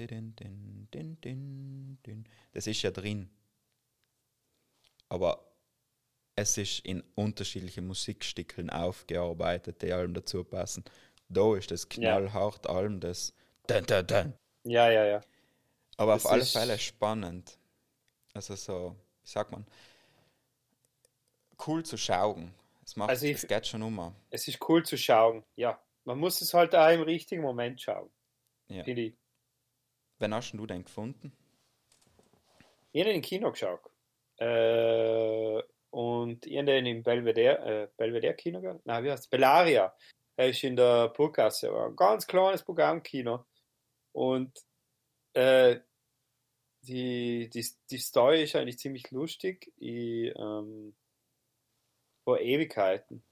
[2.05, 2.25] din.
[2.53, 3.31] Das ist ja drin.
[5.09, 5.45] Aber
[6.37, 10.85] es ist in unterschiedliche Musikstückeln aufgearbeitet, die allem dazu passen.
[11.29, 11.89] Da ist das Ja.
[12.19, 13.33] knallhart, allem das.
[13.67, 14.35] Dun, dun, dun.
[14.65, 15.21] Ja, ja, ja.
[15.97, 17.59] Aber Das auf alle Fälle spannend.
[18.35, 19.65] Also so, wie sagt man,
[21.67, 22.53] cool zu schauen.
[22.85, 24.15] Es macht, Also ich- es geht schon um.
[24.31, 25.45] Es ist cool zu schauen.
[25.57, 25.81] Ja.
[26.05, 28.11] Man muss es halt auch im richtigen Moment schauen.
[28.69, 28.85] Ja.
[28.85, 29.17] Finde ich.
[30.19, 31.37] Wann hast du den gefunden?
[32.93, 33.81] Ich habe ihn im Kino geschaut.
[34.39, 38.85] Äh, und ich habe den im Belvedere, äh, Belvedere Kino geschaut.
[38.85, 39.29] Nein, wie heißt es?
[39.29, 39.95] Bellaria.
[40.37, 41.73] Er ist in der Burggasse.
[41.73, 43.45] War ein ganz kleines Programmkino.
[44.13, 44.53] Und
[45.33, 45.81] äh,
[46.83, 49.73] die, die, die Story ist eigentlich ziemlich lustig.
[49.77, 50.95] Ich, ähm,
[52.25, 53.23] vor Ewigkeiten,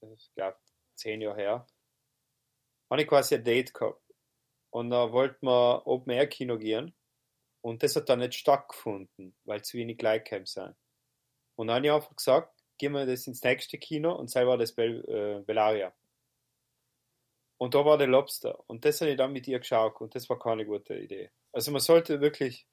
[0.00, 0.58] ich glaube
[0.94, 1.66] zehn Jahre her,
[2.90, 4.02] habe ich quasi ein Date gehabt.
[4.70, 6.94] Und da wollten wir Open Air Kino gehen.
[7.62, 10.74] Und das hat dann nicht stattgefunden, weil zu wenig Leute gekommen sind.
[11.56, 14.72] Und dann habe ich einfach gesagt, gehen wir das ins nächste Kino und selber das
[14.72, 15.94] Bel äh, Bellaria.
[17.58, 18.58] Und da war der Lobster.
[18.68, 21.30] Und das habe ich dann mit ihr geschaut und das war keine gute Idee.
[21.52, 22.66] Also man sollte wirklich,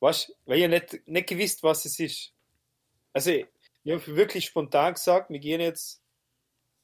[0.00, 2.34] weißt weil ihr nicht, nicht gewusst, was es ist.
[3.14, 3.32] Also
[3.96, 6.02] ich, habe wirklich spontan gesagt, wir gehen jetzt,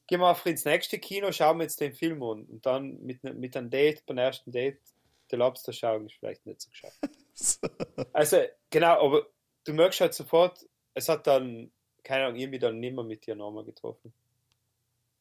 [0.07, 2.45] gehen wir einfach ins nächste Kino, schauen wir jetzt den Film an.
[2.45, 4.81] Und dann mit, ne- mit einem Date, beim ersten Date,
[5.31, 6.93] der Lobster schauen ist vielleicht nicht so gescheit.
[8.13, 9.27] Also, genau, aber
[9.65, 10.65] du merkst halt sofort,
[10.95, 11.73] es hat dann,
[12.05, 14.15] keine Ahnung, irgendwie dann nimmer mit dir nochmal getroffen.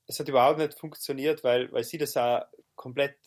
[0.06, 3.17] Es hat überhaupt nicht funktioniert, weil, weil sie das auch komplett,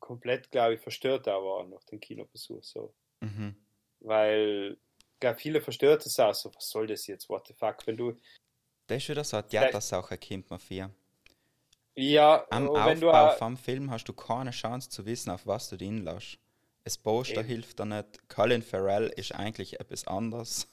[0.00, 2.62] komplett, glaube ich, verstört da war nach dem Kinobesuch.
[2.62, 2.92] So.
[3.20, 3.56] Mhm.
[4.00, 4.76] Weil,
[5.20, 8.12] glaube, viele verstört es auch so, was soll das jetzt, what the fuck, wenn du,
[8.86, 10.90] Das ist wieder so eine Theatersache, kommt man für.
[11.96, 15.70] ja, Am du Aufbau auch, vom Film hast du keine Chance zu wissen, auf was
[15.70, 16.38] du dich einlässt.
[16.84, 17.48] Das Poster Eben.
[17.48, 18.28] hilft dir nicht.
[18.28, 20.68] Colin Farrell ist eigentlich etwas anderes.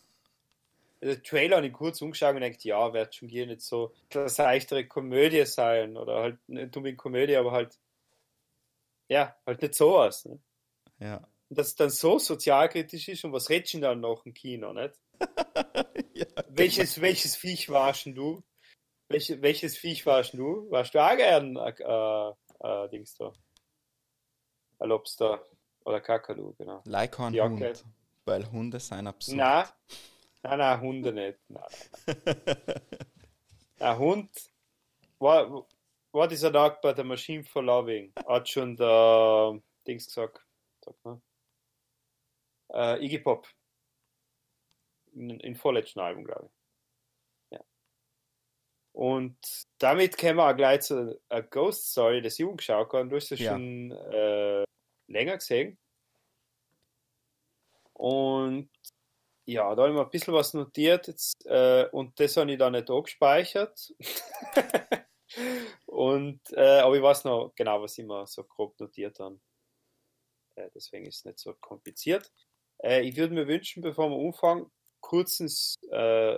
[1.02, 4.28] der Trailer habe ich kurz umgeschaut und denkt, ja, wird schon hier nicht so eine
[4.28, 7.80] seichtere Komödie sein oder halt nicht unbedingt Komödie, aber halt,
[9.08, 10.26] ja, halt nicht sowas.
[10.26, 10.40] Ne?
[11.00, 11.28] Ja.
[11.54, 14.96] Dass es dann so sozialkritisch ist und was redest du dann noch im Kino, nicht?
[16.14, 18.44] ja welches, welches Viech warst du?
[19.10, 20.70] Welche, welches Viech warst du?
[20.70, 22.30] Warst du auch gern äh,
[22.64, 23.34] äh, Dings da?
[24.80, 25.46] Ein Lobster
[25.84, 26.82] oder Kakadu, genau.
[26.86, 27.86] Like Ja, Hund.
[28.26, 29.38] Weil Hunde sind absurd.
[29.38, 29.66] Nein,
[30.44, 31.40] nein, nein, Hunde nicht.
[31.50, 31.64] Nein,
[32.06, 32.36] nein.
[33.80, 34.30] Ein Hund,
[35.18, 35.68] what,
[36.12, 38.14] what is a dog but a machine for loving?
[38.28, 40.40] Hat schon der Dings gesagt.
[40.86, 41.22] Sag mal.
[42.74, 43.48] Äh, Iggy Pop.
[45.14, 47.58] In, in vorletzten Album, glaube ich.
[47.58, 47.64] Ja.
[48.94, 49.38] Und
[49.78, 53.10] damit kommen wir auch gleich zu A Ghost Story, geschaut habe.
[53.10, 53.54] Du hast das Ja.
[53.54, 54.64] schon äh,
[55.08, 55.78] länger gesehen.
[57.94, 58.70] Und
[59.46, 62.58] ja, da habe ich mir ein bisschen was notiert jetzt, äh, und das habe ich
[62.58, 63.94] dann nicht abgespeichert.
[65.86, 69.40] und, äh, aber ich weiß noch genau, was ich mir so grob notiert habe.
[70.56, 72.32] Äh, deswegen ist es nicht so kompliziert.
[72.84, 76.38] Äh, ich würde mir wünschen, bevor wir anfangen, kurzens, äh,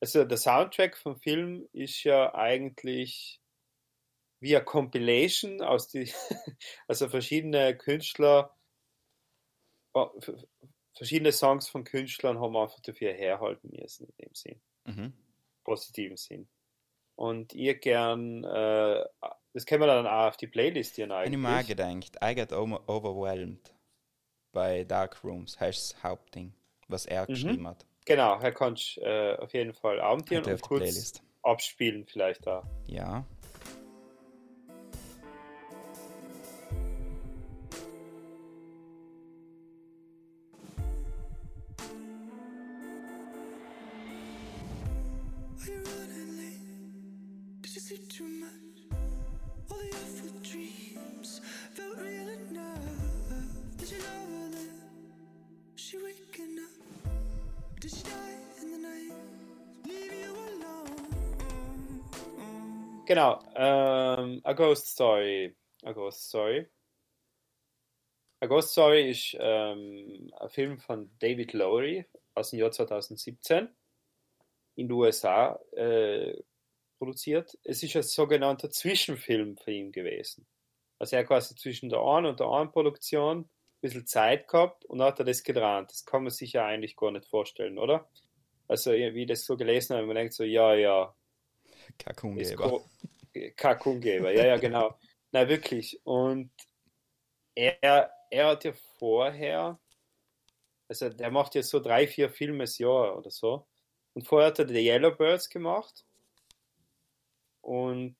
[0.00, 3.40] also der Soundtrack vom Film ist ja eigentlich
[4.40, 6.10] wie eine Compilation aus die,
[6.88, 8.56] also verschiedene Künstler,
[9.94, 10.10] oh,
[10.96, 15.12] verschiedene Songs von Künstlern haben einfach dafür herhalten müssen, in dem Sinn, Mhm.
[15.64, 16.48] positiven Sinn.
[17.16, 19.04] Und ihr gern, äh,
[19.52, 21.38] das können wir dann auch auf die Playlist hier Ich habe eigentlich.
[21.38, 23.74] mir gedacht, I get over overwhelmed
[24.52, 26.52] bei Dark Rooms, heißt das Hauptding,
[26.88, 27.26] was er Mhm.
[27.26, 27.86] geschrieben hat.
[28.06, 31.22] Genau, Herr kannst äh, auf jeden Fall abonnieren und auf die kurz Playlist.
[31.42, 32.62] abspielen vielleicht da.
[32.86, 33.24] Ja.
[49.70, 51.40] All the awful dreams
[51.74, 53.76] felt real enough.
[53.78, 54.39] Did you love
[63.06, 65.56] Genau, ähm, A Ghost Story.
[65.82, 66.68] A Ghost Story.
[68.40, 73.68] A Ghost Story ist ähm, ein Film von David Lowery aus dem Jahr 2017
[74.76, 76.40] in den USA äh,
[76.98, 77.58] produziert.
[77.64, 80.46] Es ist ein sogenannter Zwischenfilm für ihn gewesen.
[80.98, 85.18] Also er quasi zwischen der einen und der anderen Produktion bisschen Zeit gehabt und hat
[85.18, 85.90] er das gedreht.
[85.90, 88.08] Das kann man sich ja eigentlich gar nicht vorstellen, oder?
[88.68, 91.14] Also wie ich das so gelesen habe, man denkt so, ja, ja,
[92.56, 92.84] ko-
[93.56, 94.96] Kackungeber, ja, ja, genau.
[95.32, 96.00] Na, wirklich.
[96.04, 96.50] Und
[97.54, 99.78] er, er hat ja vorher,
[100.88, 103.66] also der macht jetzt so drei, vier Filme das Jahr oder so.
[104.14, 106.04] Und vorher hat er The Yellowbirds gemacht.
[107.60, 108.16] Und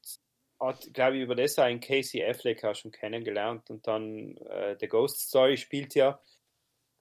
[0.60, 3.70] hat, glaube ich, über das einen Casey Affleck auch schon kennengelernt.
[3.70, 6.20] Und dann äh, The Ghost Story spielt ja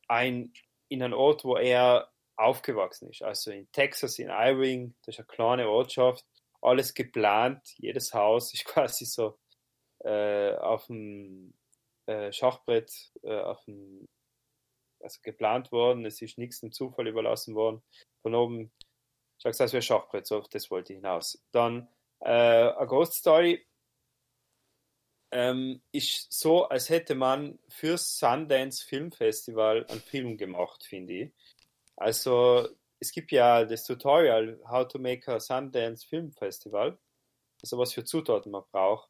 [0.07, 0.53] ein,
[0.87, 3.21] in einem Ort, wo er aufgewachsen ist.
[3.21, 6.25] Also in Texas, in Irving, das ist eine kleine Ortschaft
[6.61, 9.37] alles geplant, jedes Haus ist quasi so
[10.03, 11.53] äh, auf dem
[12.05, 12.91] äh, Schachbrett,
[13.23, 14.05] äh, auf dem,
[15.01, 17.81] also geplant worden, es ist nichts dem Zufall überlassen worden.
[18.21, 18.71] Von oben,
[19.37, 21.41] ich sag's das wäre Schachbrett, so das wollte ich hinaus.
[21.51, 21.87] Dann
[22.21, 23.65] äh, A Ghost Story
[25.31, 31.31] ähm, ist so, als hätte man fürs Sundance Film Festival einen Film gemacht, finde ich.
[31.95, 32.67] Also
[32.99, 36.97] es gibt ja das Tutorial How to Make a Sundance Film Festival.
[37.61, 39.09] Also was für Zutaten man braucht.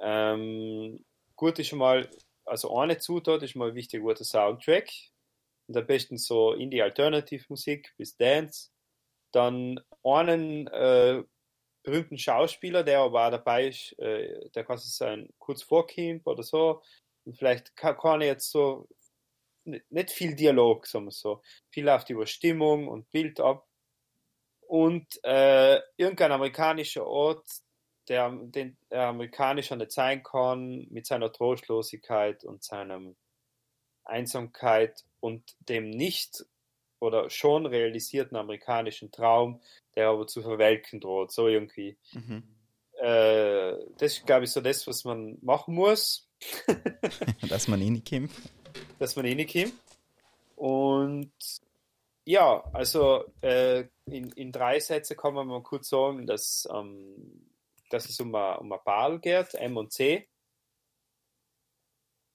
[0.00, 2.08] Ähm, gut ist schon mal,
[2.44, 4.88] also eine Zutat ist mal wichtig, guter Soundtrack.
[5.66, 8.70] Und am besten so Indie-Alternative-Musik bis Dance.
[9.32, 11.24] Dann einen äh,
[11.84, 16.82] berühmten Schauspieler, der aber auch dabei ist, äh, der kann sein kurz vorkommt oder so.
[17.24, 18.88] Und vielleicht kann, kann er jetzt so
[19.64, 21.42] nicht viel Dialog, sagen wir so.
[21.70, 23.66] Viel läuft über Stimmung und Bild ab.
[24.66, 27.46] Und äh, irgendein amerikanischer Ort,
[28.08, 33.00] der, den der amerikanischer nicht sein kann, mit seiner Trostlosigkeit und seiner
[34.04, 36.44] Einsamkeit und dem nicht
[37.04, 39.60] oder schon realisierten amerikanischen Traum,
[39.94, 41.96] der aber zu verwelken droht, so irgendwie.
[42.12, 42.42] Mhm.
[42.98, 46.28] Äh, das ist, glaube ich, so das, was man machen muss.
[47.48, 48.30] Dass man reinkommt.
[48.98, 49.72] dass man reinkommt.
[50.56, 51.32] Und
[52.24, 57.48] ja, also äh, in, in drei Sätzen kann man mal kurz sagen, dass, ähm,
[57.90, 60.26] dass es um ein, um Paar geht, M und C.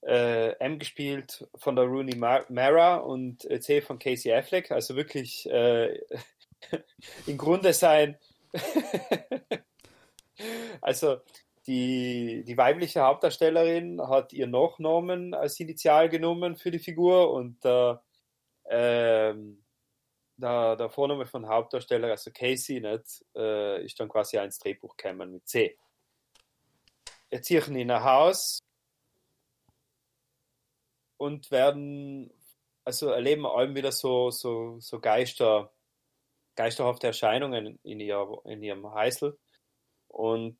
[0.01, 4.71] äh, M gespielt von der Rooney Mara und äh, C von Casey Affleck.
[4.71, 5.99] Also wirklich äh,
[7.27, 8.17] im Grunde sein.
[10.81, 11.17] also
[11.67, 18.01] die, die weibliche Hauptdarstellerin hat ihr Nachnamen als Initial genommen für die Figur und der,
[18.69, 19.63] ähm,
[20.37, 25.31] der, der Vorname von Hauptdarsteller, also Casey, nicht, äh, ist dann quasi ins Drehbuch gekommen
[25.33, 25.77] mit C.
[27.29, 28.63] Jetzt ziehen in ein Haus
[31.19, 32.31] und werden,
[32.85, 35.71] also erleben allem wieder so, so, so Geister,
[36.55, 39.37] geisterhafte Erscheinungen in, ihr, in ihrem Heißel.
[40.07, 40.57] Und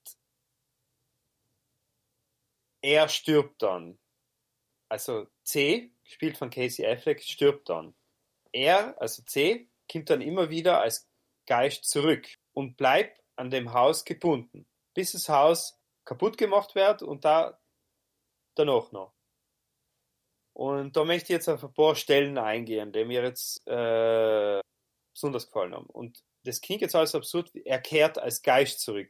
[2.81, 3.97] er stirbt dann.
[4.89, 7.95] Also C, gespielt von Casey Affleck, stirbt dann.
[8.51, 11.09] Er, also C, kommt dann immer wieder als
[11.45, 17.23] Geist zurück und bleibt an dem Haus gebunden, bis das Haus kaputt gemacht wird und
[17.23, 17.59] da
[18.55, 19.18] danach noch.
[20.59, 24.59] Und da möchte ich jetzt auf ein paar Stellen eingehen, die mir jetzt äh,
[25.13, 25.85] besonders gefallen haben.
[25.85, 29.09] Und das klingt jetzt alles absurd, er kehrt als Geist zurück.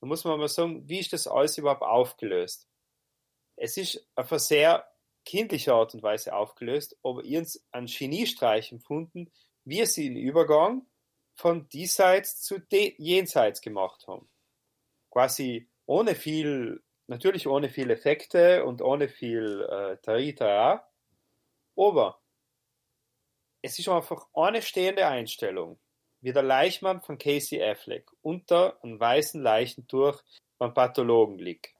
[0.00, 2.68] Da muss man mal sagen, wie ist das alles überhaupt aufgelöst?
[3.56, 4.88] Es ist auf eine sehr
[5.24, 9.32] kindliche Art und Weise aufgelöst, aber uns einen Geniestreich empfunden,
[9.64, 10.86] wie sie den Übergang
[11.34, 14.28] von diesseits zu jenseits gemacht haben.
[15.10, 20.88] Quasi ohne viel Natürlich ohne viel Effekte und ohne viel äh, Tarita,
[21.76, 22.20] aber
[23.62, 25.78] es ist einfach eine stehende Einstellung,
[26.20, 30.22] wie der Leichmann von Casey Affleck unter einem weißen Leichentuch
[30.58, 31.74] beim Pathologen liegt.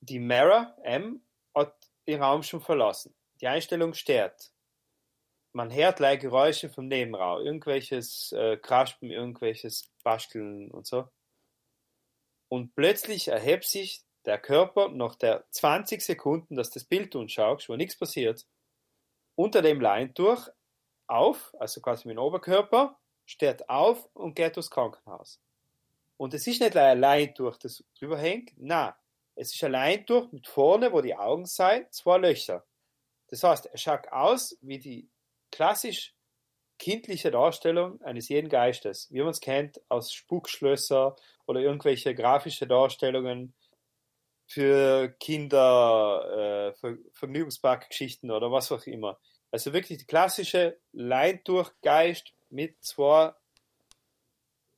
[0.00, 1.22] Die Mara M
[1.54, 1.74] hat
[2.06, 3.14] den Raum schon verlassen.
[3.40, 4.52] Die Einstellung steht.
[5.52, 11.08] Man hört gleich Geräusche vom Nebenraum, irgendwelches äh, Kraspen, irgendwelches Basteln und so.
[12.48, 17.76] Und plötzlich erhebt sich der Körper nach der 20 Sekunden, dass das Bild anschaust, wo
[17.76, 18.46] nichts passiert,
[19.34, 20.48] unter dem Leintuch
[21.06, 25.40] auf, also quasi mit dem Oberkörper, steht auf und geht durchs Krankenhaus.
[26.16, 28.92] Und es ist nicht ein Leintuch, das drüber hängt, nein,
[29.34, 32.64] es ist ein Leintuch mit vorne, wo die Augen sind, zwei Löcher.
[33.28, 35.08] Das heißt, er schaut aus wie die
[35.50, 36.14] klassisch
[36.78, 43.54] kindliche Darstellung eines jeden Geistes, wie man es kennt aus Spukschlösser oder irgendwelche grafische Darstellungen
[44.46, 49.18] für Kinder, äh, Ver Vergnügungsparkgeschichten oder was auch immer.
[49.50, 53.32] Also wirklich die klassische Leintdurchgeist mit zwei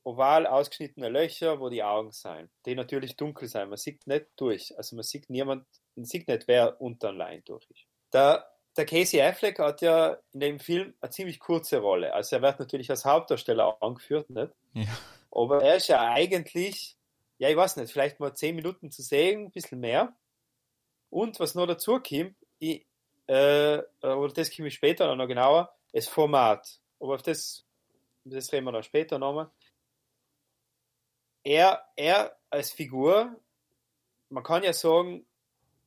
[0.07, 3.69] oval ausgeschnittene Löcher, wo die Augen sein, die natürlich dunkel sein.
[3.69, 4.77] Man sieht nicht durch.
[4.79, 7.87] Also man sieht niemand, man sieht nicht, wer unter dem Leintdurch ist.
[8.13, 12.15] Der, der Casey Affleck hat ja in dem Film eine ziemlich kurze Rolle.
[12.15, 14.53] Also er wird natürlich als Hauptdarsteller angeführt, nicht?
[14.75, 14.85] Ja.
[15.33, 16.97] Aber er ist ja eigentlich
[17.39, 20.17] ja, ich weiß nicht, vielleicht mal zehn Minuten zu sehen, ein bisschen mehr.
[21.11, 22.87] Und was noch dazu kommt, ich,
[23.27, 26.81] äh, oder das komme ich später noch genauer, das Format.
[27.01, 27.65] Aber auf das,
[28.25, 29.51] das reden wir dann später nochmal.
[31.45, 33.39] Er, er als Figur,
[34.31, 35.25] man kann ja sagen,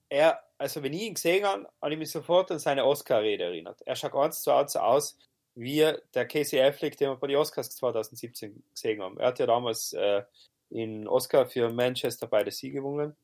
[0.07, 3.81] er, also wenn ich ihn gesehen habe, habe ich mich sofort an seine Oscar-Rede erinnert.
[3.85, 5.17] Er schaut ganz zu eins aus
[5.55, 9.19] wie der Casey Affleck, den wir bei den Oscars 2017 gesehen haben.
[9.19, 10.23] Er hat ja damals äh,
[10.69, 13.15] in Oscar für Manchester by the Sea gewonnen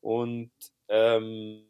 [0.00, 0.50] und
[0.88, 1.66] ähm,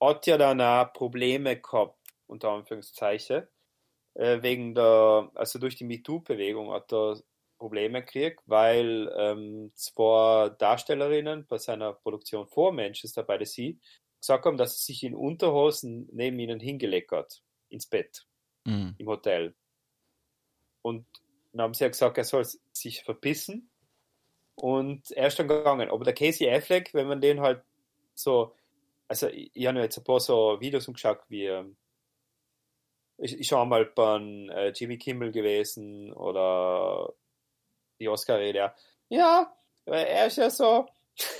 [0.00, 3.46] hat ja dann auch Probleme gehabt, unter Anführungszeichen,
[4.14, 7.20] äh, wegen der, also durch die MeToo-Bewegung hat er
[7.58, 13.74] Probleme gekriegt, weil ähm, zwei Darstellerinnen bei seiner Produktion vor Manchester by the Sea
[14.20, 18.26] gesagt haben, dass er sich in Unterhosen neben ihnen hingelegt hat, ins Bett,
[18.64, 18.94] mhm.
[18.98, 19.54] im Hotel.
[20.82, 21.06] Und
[21.52, 23.70] dann haben sie ja gesagt, er soll sich verpissen
[24.56, 25.90] und er ist dann gegangen.
[25.90, 27.62] Aber der Casey Affleck, wenn man den halt
[28.14, 28.54] so,
[29.08, 31.76] also ich, habe jetzt ein paar so Videos umgeschaut, wie ähm,
[33.18, 37.12] ich, ich schon mal beim äh, Jimmy Kimmel gewesen oder
[38.00, 38.72] die Oscar-Rede.
[39.08, 39.54] Ja,
[39.86, 40.86] er ist ja so,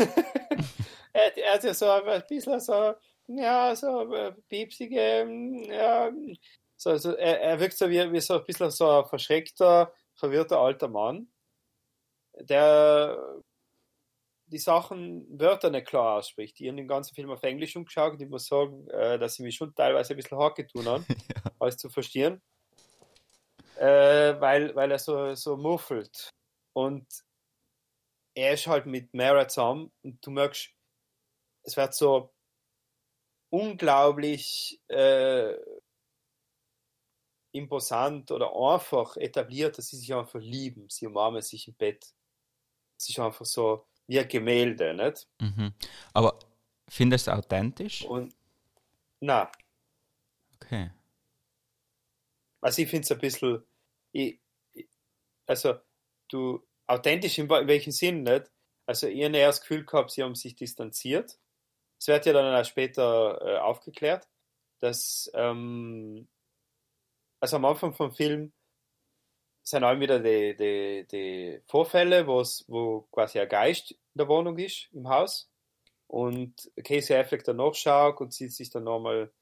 [1.13, 2.95] er, er ist ja so ein bisschen so,
[3.27, 5.27] ja, so piepsige,
[5.69, 6.13] ja,
[6.77, 10.59] so, so, er, er wirkt so wie, wie so ein bisschen so ein verschreckter, verwirrter
[10.59, 11.29] alter Mann
[12.41, 13.43] der
[14.47, 16.61] die Sachen, Wörter nicht klar ausspricht.
[16.61, 19.43] Ich habe den ganzen Film auf Englisch umgeschaut und ich muss sagen, äh, dass sie
[19.43, 21.51] mich schon teilweise ein bisschen hart getun haben, ja.
[21.59, 22.43] alles zu verstehen.
[23.77, 26.31] Äh, weil, weil er so, so muffelt.
[26.73, 27.07] Und
[28.35, 30.71] er ist halt mit Mara zusammen und du merkst,
[31.65, 32.33] es wird so
[33.51, 35.55] unglaublich äh,
[37.53, 40.89] imposant oder einfach etabliert, dass sie sich einfach lieben.
[40.91, 42.05] Sie umarmen sich im Bett
[42.99, 45.29] ist einfach so wie ein Gemälde, nicht?
[45.41, 45.73] Mhm.
[46.13, 46.39] Aber
[46.89, 48.05] findest du es authentisch?
[48.05, 48.35] Und
[49.21, 49.51] Na,
[50.63, 50.91] Okay.
[52.61, 53.63] also ich finde es ein bisschen,
[54.13, 54.41] ich,
[55.47, 55.75] also
[56.29, 58.51] du, authentisch in, in welchem Sinn nicht?
[58.87, 61.39] Also ich habe das Gefühl gehabt, sie haben sich distanziert.
[61.99, 64.29] Es wird ja dann auch später äh, aufgeklärt,
[64.81, 66.29] dass, ähm,
[67.41, 68.53] also am Anfang vom Film
[69.65, 74.89] sind auch wieder die, die, die Vorfälle, wo quasi ein Geist in der Wohnung ist,
[74.93, 75.51] im Haus.
[76.07, 79.33] Und Casey Affleck dann nachschaut und sieht sich dann nochmal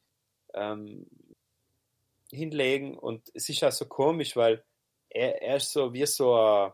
[0.54, 1.06] ähm,
[2.30, 2.96] hinlegen.
[2.96, 4.64] Und es ist auch so komisch, weil
[5.10, 6.72] er, er ist so wie so ein,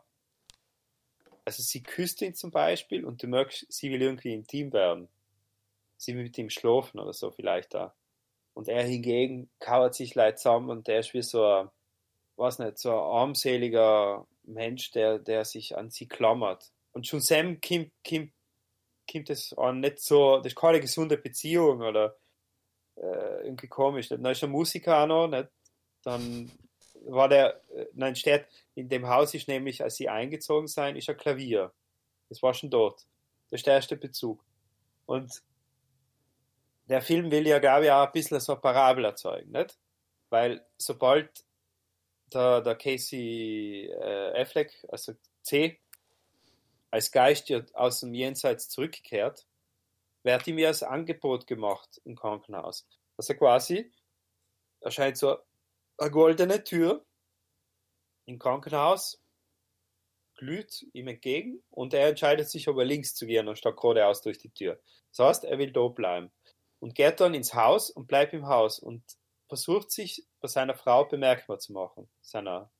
[1.46, 5.08] also sie küsst ihn zum Beispiel und du merkst, sie will irgendwie intim werden.
[5.96, 7.94] Sie will mit ihm schlafen oder so vielleicht da.
[8.52, 11.70] Und er hingegen kauert sich leid zusammen und der ist wie so ein,
[12.38, 16.72] weiß nicht, so ein armseliger Mensch, der, der sich an sie klammert.
[16.92, 18.32] Und schon Sam kommt, kommt,
[19.10, 22.16] kommt es an nicht so, das ist keine gesunde Beziehung oder
[22.96, 24.08] äh, irgendwie komisch.
[24.08, 25.48] Dann ist er Musiker auch noch, nicht?
[26.02, 26.50] dann
[27.06, 31.08] war der, äh, nein, steht, in dem Haus ist nämlich, als sie eingezogen sein, ist
[31.08, 31.72] ein Klavier.
[32.28, 33.06] Das war schon dort.
[33.50, 34.44] Das ist der erste Bezug.
[35.06, 35.42] Und
[36.88, 39.78] der Film will ja, glaube ich, auch ein bisschen so eine Parabel erzeugen, nicht?
[40.30, 41.44] Weil sobald
[42.32, 45.80] der, der Casey äh, Affleck, also C,
[46.90, 49.46] als Geist aus dem Jenseits zurückkehrt,
[50.22, 52.86] wird ihm ja das Angebot gemacht im Krankenhaus.
[53.16, 53.92] Also quasi
[54.80, 55.38] erscheint so
[55.98, 57.04] eine goldene Tür
[58.26, 59.20] im Krankenhaus,
[60.36, 64.38] glüht ihm entgegen und er entscheidet sich, ob er links zu gehen, anstatt geradeaus durch
[64.38, 64.80] die Tür.
[65.10, 66.30] Das heißt, er will da bleiben
[66.78, 69.02] und geht dann ins Haus und bleibt im Haus und
[69.48, 72.08] versucht sich bei seiner Frau bemerkbar zu machen.
[72.20, 72.70] Seiner,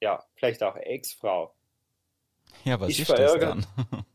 [0.00, 1.54] ja, vielleicht auch Ex-Frau.
[2.64, 3.66] Ja, was Ich ist das dann?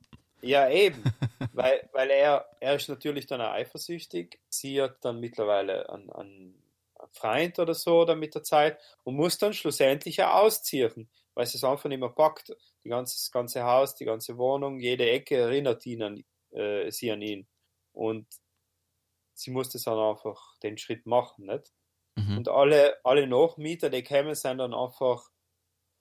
[0.41, 1.03] Ja, eben.
[1.53, 4.39] weil weil er, er ist natürlich dann auch eifersüchtig.
[4.47, 6.63] Sie hat dann mittlerweile einen, einen
[6.99, 11.45] einen Freund oder so dann mit der Zeit und muss dann schlussendlich auch ausziehen, weil
[11.45, 12.55] sie es einfach nicht mehr packt.
[12.83, 17.11] Die ganze, das ganze Haus, die ganze Wohnung, jede Ecke erinnert ihn an, äh, sie
[17.11, 17.47] an ihn.
[17.93, 18.27] Und
[19.33, 21.71] sie musste dann einfach den Schritt machen, nicht?
[22.27, 22.37] Mhm.
[22.39, 25.29] Und alle, alle Nachmieter, die kämen, sind dann einfach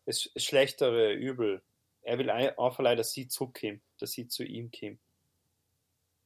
[0.07, 1.63] das schlechtere Übel.
[2.03, 5.01] Er will ein- einfach leider, sie zurückkommt, dass sie zu ihm kommt.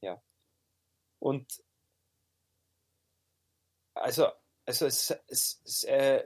[0.01, 0.21] Ja.
[1.19, 1.47] Und
[3.95, 4.27] also,
[4.65, 6.23] also es, es, es äh,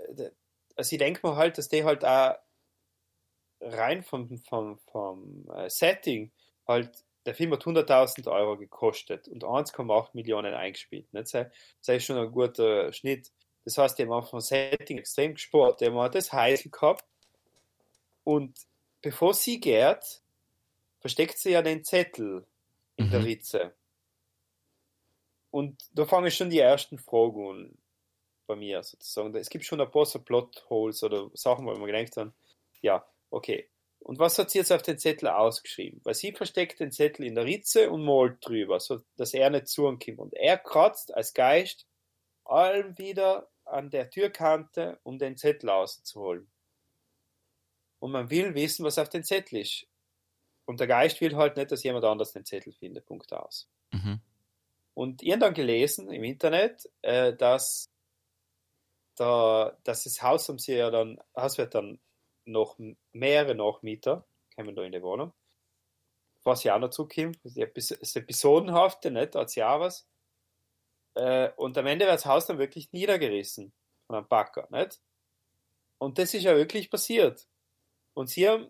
[0.75, 2.35] also ich denke mir halt, dass die halt auch
[3.61, 6.31] rein vom, vom, vom äh, Setting
[6.67, 11.11] halt, der Film hat 100.000 Euro gekostet und 1,8 Millionen eingespielt.
[11.13, 11.33] Nicht?
[11.33, 11.47] Das
[11.87, 13.31] ist schon ein guter Schnitt.
[13.67, 15.81] Das heißt, die haben vom Setting extrem gespart.
[15.81, 17.03] Die haben das heiß gehabt
[18.23, 18.57] und
[19.01, 20.21] bevor sie geht,
[21.01, 22.47] versteckt sie ja den Zettel
[22.95, 23.25] in der Mhm.
[23.25, 23.75] Ritze.
[25.51, 27.77] Und da fangen schon die ersten Fragen an
[28.45, 29.35] bei mir sozusagen.
[29.35, 32.33] Es gibt schon ein paar so Plotholes oder Sachen, wo man gedacht haben,
[32.81, 33.69] ja, okay.
[33.99, 35.99] Und was hat sie jetzt auf den Zettel ausgeschrieben?
[36.05, 39.67] Weil sie versteckt den Zettel in der Ritze und malt drüber, so dass er nicht
[39.67, 40.19] zu ihm kommt.
[40.19, 41.85] Und er kratzt als Geist
[42.45, 46.49] allem wieder an der Türkante, um den Zettel auszuholen.
[47.99, 49.87] Und man will wissen, was auf dem Zettel ist.
[50.65, 53.05] Und der Geist will halt nicht, dass jemand anders den Zettel findet.
[53.05, 53.69] Punkt aus.
[53.91, 54.21] Mhm.
[54.93, 57.89] Und ihr dann gelesen im Internet, äh, dass,
[59.15, 61.99] da, dass das Haus haben sie ja dann, Haus wird dann
[62.45, 62.77] noch
[63.13, 65.33] mehrere Nachmieter, kommen da in die Wohnung.
[66.43, 69.33] Was ja auch noch zukommt, das Episodenhafte, nicht?
[69.49, 70.07] Sie auch was.
[71.17, 73.73] Äh, und am Ende wird das Haus dann wirklich niedergerissen
[74.05, 74.99] von einem Backer, nicht?
[75.97, 77.47] Und das ist ja wirklich passiert.
[78.13, 78.69] Und sie haben,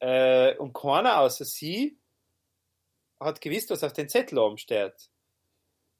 [0.00, 1.98] äh, und keiner außer sie
[3.18, 5.10] hat gewusst, was auf den Zettel oben steht.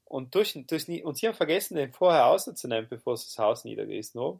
[0.05, 4.21] Und, durch, durch, und sie haben vergessen, den vorher auszunehmen, bevor sie das Haus niedergerissen
[4.21, 4.39] haben.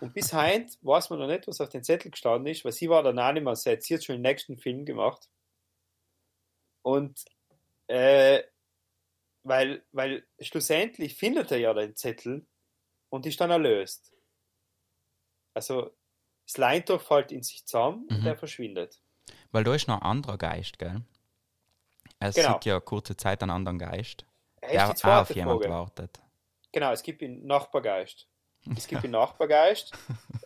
[0.00, 2.90] Und bis heute weiß man noch nicht, was auf den Zettel gestanden ist, weil sie
[2.90, 5.30] war dann auch nicht mehr seit, sie hat schon den nächsten Film gemacht.
[6.82, 7.24] Und
[7.86, 8.42] äh,
[9.46, 12.46] weil, weil schlussendlich findet er ja den Zettel
[13.10, 14.12] und ist dann erlöst.
[15.54, 15.96] Also
[16.46, 18.16] das Leintuch fällt in sich zusammen Mhm.
[18.16, 19.00] und er verschwindet.
[19.52, 21.02] Weil da ist noch ein anderer Geist, gell?
[22.18, 22.52] Er Genau.
[22.54, 24.24] sieht ja kurze Zeit einen anderen Geist,
[24.60, 26.20] Er der auch auf jemand wartet.
[26.72, 28.28] Genau, es gibt einen Nachbargeist.
[28.76, 29.92] Es gibt einen Nachbargeist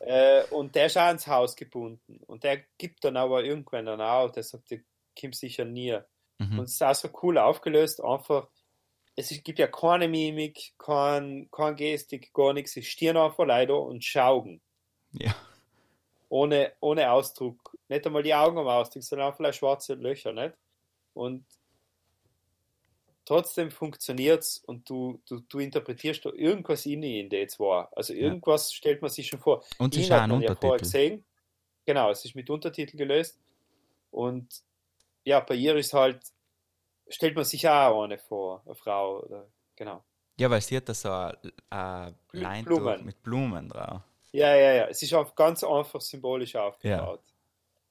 [0.01, 2.18] äh, und der ist auch ins Haus gebunden.
[2.26, 4.80] Und der gibt dann aber irgendwann dann auch, der sagt, der
[5.18, 5.98] kommt sicher nie.
[6.38, 6.59] Mhm.
[6.59, 8.48] Und es ist auch so cool aufgelöst, einfach,
[9.16, 12.72] es gibt ja keine Mimik, kein, kein Gestik, gar nichts.
[12.72, 14.61] Sie stehen einfach leider und schaugen.
[15.12, 15.34] Ja.
[16.28, 17.76] Ohne, ohne Ausdruck.
[17.88, 20.54] Nicht einmal die Augen am Ausdruck, sondern einfach vielleicht schwarze Löcher, nicht?
[21.12, 21.44] Und
[23.24, 27.86] trotzdem funktioniert es und du, du, du interpretierst da irgendwas in, in die zwei.
[27.92, 29.64] Also irgendwas stellt man sich schon vor.
[29.78, 30.78] Und es Ihn ist auch ein ja Untertitel.
[30.78, 31.24] gesehen.
[31.84, 33.38] Genau, es ist mit Untertitel gelöst.
[34.11, 34.62] Und
[35.24, 36.20] ja, bei ihr ist halt,
[37.11, 39.20] stellt man sich auch eine vor, eine Frau.
[39.20, 39.46] Oder,
[39.76, 40.02] genau.
[40.38, 41.34] Ja, weil sie hat da so ein,
[42.32, 43.04] Mit Leintuch Blumen.
[43.04, 44.00] mit Blumen drauf.
[44.32, 44.86] Ja, ja, ja.
[44.86, 47.22] Es ist auch ganz einfach symbolisch aufgebaut.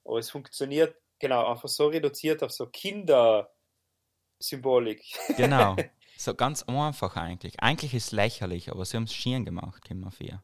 [0.06, 5.04] Aber es funktioniert, genau, einfach so reduziert auf so Kindersymbolik.
[5.38, 5.76] Genau.
[6.18, 7.62] so ganz einfach eigentlich.
[7.62, 10.42] Eigentlich ist es lächerlich, aber sie haben es schön gemacht, Kimmer 4.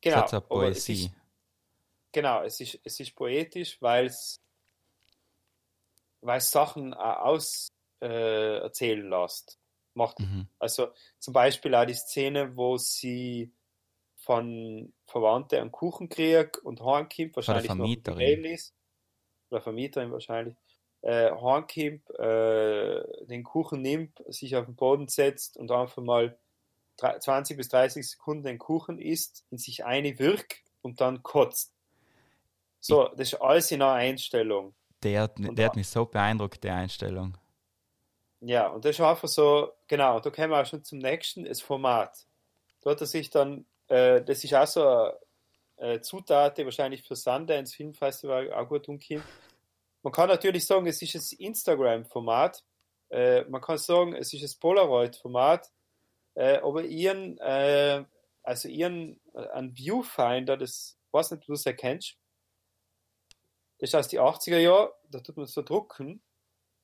[0.00, 0.24] Genau.
[0.24, 1.04] es hat aber es Poesie.
[1.04, 1.12] ist,
[2.10, 4.40] genau, es ist, es ist poetisch, weil es
[6.38, 7.68] Sachen auch aus
[8.00, 9.58] äh, erzählen lässt.
[9.94, 10.20] Macht.
[10.20, 10.46] Mhm.
[10.58, 10.88] Also
[11.18, 13.52] zum Beispiel auch die Szene, wo sie
[14.16, 17.84] von Verwandten einen Kuchen kriegt und heimkommt, wahrscheinlich noch.
[18.18, 18.74] Baileys,
[19.50, 20.54] oder Vermieterin wahrscheinlich,
[21.02, 26.38] äh, heimkommt, äh, den Kuchen nimmt, sich auf den Boden setzt und einfach mal
[26.96, 31.74] drei- 20 bis 30 Sekunden den Kuchen isst, in sich eine wirkt und dann kotzt.
[32.80, 34.74] So, das ist alles in einer Einstellung.
[35.02, 37.36] Der, hat- der hat mich so beeindruckt, die Einstellung.
[38.40, 41.60] Ja, und das ist einfach so, genau, da kommen wir auch schon zum nächsten, das
[41.60, 42.26] Format.
[42.80, 44.86] Da hat er sich dann, äh, das ist auch so
[45.76, 49.24] eine äh, Zutat, die wahrscheinlich für Sundance Filmfestival auch gut umkommt.
[50.02, 52.64] Man kann natürlich sagen, es ist das Instagram-Format,
[53.10, 55.70] äh, man kann sagen, es ist das Polaroid-Format,
[56.34, 58.04] äh, aber ihren, äh,
[58.42, 62.16] also ihren, äh, ein Viewfinder, das, weiß nicht, ob du das erkennst,
[63.78, 66.22] das ist aus den 80er Jahren, da tut man so drucken,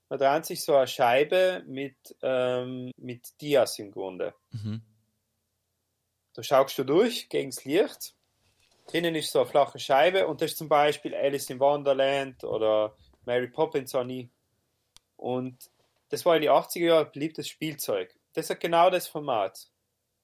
[0.08, 4.34] da dreht sich so eine Scheibe mit, ähm, mit Dias im Grunde.
[4.50, 4.82] Mhm.
[6.34, 8.14] Da schaust du durch gegen das Licht.
[8.86, 12.94] Drinnen ist so eine flache Scheibe und das ist zum Beispiel Alice in Wonderland oder
[13.24, 14.30] Mary Poppins auch nie.
[15.16, 15.70] Und
[16.10, 18.14] das war in den 80er Jahren ein beliebtes Spielzeug.
[18.34, 19.68] Das hat genau das Format.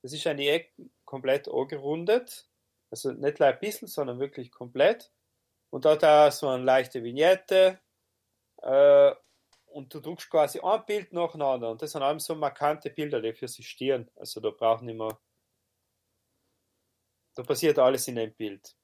[0.03, 2.47] Das ist an die Ecken komplett angerundet.
[2.91, 5.11] Also nicht nur ein bisschen, sondern wirklich komplett.
[5.70, 7.80] Und da hat auch so eine leichte Vignette.
[8.62, 9.12] Äh,
[9.73, 11.70] und du druckst quasi ein Bild nacheinander.
[11.70, 14.11] Und das sind allem so markante Bilder, die für sich stehen.
[14.16, 15.18] Also da braucht nicht mehr.
[17.35, 18.77] Da passiert alles in dem Bild.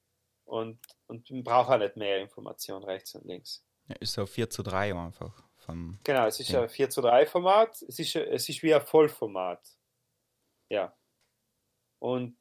[0.45, 3.63] Und, und man braucht auch nicht mehr Information rechts und links.
[3.87, 5.43] Ja, ist so 4 zu 3 einfach.
[5.57, 6.63] Vom, Genau, es ist Ja.
[6.63, 7.81] ein 4 zu 3 Format.
[7.83, 9.61] Es ist, es ist wie ein Vollformat.
[10.69, 10.95] Ja.
[11.99, 12.37] Und,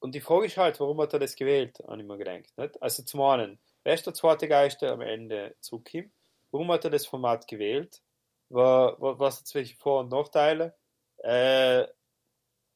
[0.00, 2.56] und die Frage ist halt, warum hat er das gewählt, habe ich mir gedacht.
[2.56, 2.80] Nicht?
[2.80, 6.12] Also zum einen, wer ist der zweite Geist, der am Ende zukommt?
[6.50, 8.02] Warum hat er das Format gewählt?
[8.48, 10.74] Wa- wa- Was hat welche Vor- und Nachteile?
[11.18, 11.86] Äh,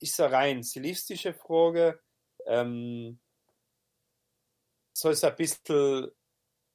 [0.00, 2.00] ist eine rein stilistische Frage?
[2.46, 3.18] Ähm,
[4.92, 6.10] soll es ein bisschen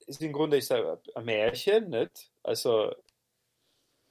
[0.07, 2.31] ist im Grunde ist er ein Märchen, nicht?
[2.43, 2.93] Also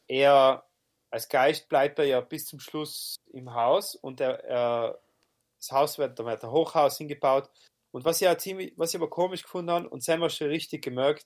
[0.09, 0.65] er
[1.11, 5.01] als Geist bleibt er ja bis zum Schluss im Haus und er, er
[5.59, 7.49] das Haus wird, da wird ein Hochhaus hingebaut.
[7.93, 10.49] Und was ich, auch ziemlich, was ich aber komisch gefunden habe, und haben wir schon
[10.49, 11.25] richtig gemerkt,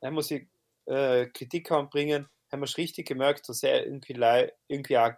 [0.00, 0.46] da muss ich
[0.86, 4.14] äh, Kritik anbringen, haben wir schon richtig gemerkt, dass er irgendwie,
[4.68, 5.12] irgendwie auch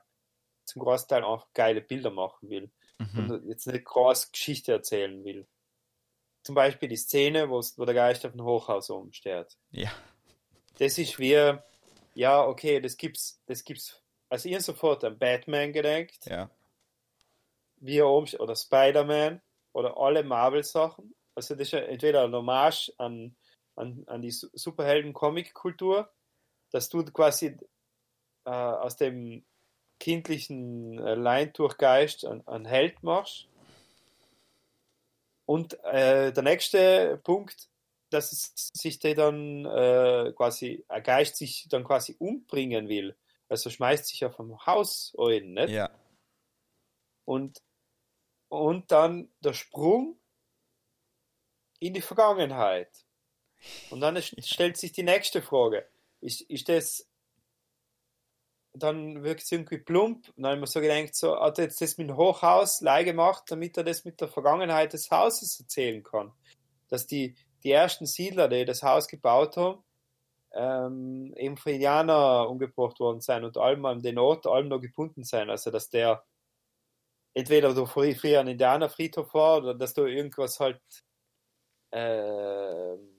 [0.64, 3.30] zum Großteil einfach geile Bilder machen will mhm.
[3.30, 5.46] und jetzt nicht groß Geschichte erzählen will.
[6.42, 9.56] Zum Beispiel die Szene, wo der Geist auf dem Hochhaus umsteht.
[9.70, 9.90] Ja.
[10.78, 11.58] Das ist wie,
[12.14, 14.02] ja, okay, das gibt's, das gibt's.
[14.28, 16.50] Also ihr sofort an Batman gedenkt, ja.
[17.76, 19.40] wie oben oder Spider-Man
[19.72, 21.14] oder alle Marvel-Sachen.
[21.34, 23.36] Also das ist entweder ein Hommage an,
[23.76, 26.10] an, an die Su- Superhelden-Comic-Kultur,
[26.70, 27.56] dass du quasi
[28.44, 29.44] äh, aus dem
[30.00, 33.48] kindlichen äh, Leintuchgeist einen, einen Held machst.
[35.46, 37.68] Und äh, der nächste Punkt,
[38.10, 43.16] dass es sich der dann äh, quasi, ein Geist sich dann quasi umbringen will.
[43.48, 45.70] Also schmeißt sich auf ein Haus ein, nicht?
[45.70, 45.88] Ja.
[47.24, 47.62] Und,
[48.48, 50.20] und dann der Sprung
[51.78, 53.05] in die Vergangenheit.
[53.90, 55.86] Und dann stellt sich die nächste Frage.
[56.20, 57.08] Ist, ist das,
[58.72, 60.28] dann wirkt es irgendwie plump.
[60.36, 62.80] Und dann habe ich mir so gedacht, so, hat er jetzt das mit dem Hochhaus
[62.80, 66.32] leih gemacht, damit er das mit der Vergangenheit des Hauses erzählen kann.
[66.88, 69.82] Dass die, die ersten Siedler, die das Haus gebaut haben,
[70.52, 75.24] ähm, eben von Indianer umgebracht worden sein und allem an den Ort, allem noch gebunden
[75.24, 75.50] sein.
[75.50, 76.24] Also, dass der
[77.34, 80.80] entweder du früher ein Indianerfriedhof war oder dass du irgendwas halt
[81.92, 83.15] ähm,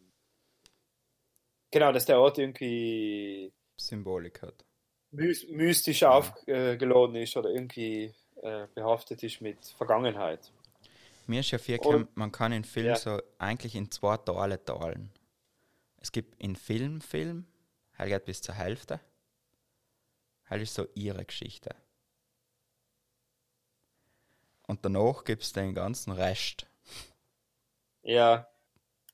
[1.71, 4.65] genau, dass der Ort irgendwie Symbolik hat.
[5.11, 10.51] mys- mystisch aufgeladen ist oder irgendwie äh, behaftet ist mit Vergangenheit.
[11.27, 12.95] Mir ist ja viel gekommen, man kann den Film Ja.
[12.95, 15.11] so eigentlich in zwei Teile teilen.
[15.99, 17.45] Es gibt in Film, Film,
[17.97, 18.99] halt geht bis zur Hälfte.
[20.49, 21.75] Halt ist so ihre Geschichte.
[24.67, 26.67] Und danach gibt es den ganzen Rest.
[28.03, 28.47] Ja.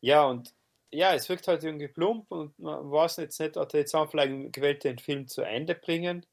[0.02, 0.54] Ja, und
[0.94, 4.12] ja, es wirkt halt irgendwie plump und man weiß jetzt nicht, ob er jetzt einfach
[4.12, 6.26] vielleicht gewählt den Film zu Ende bringen,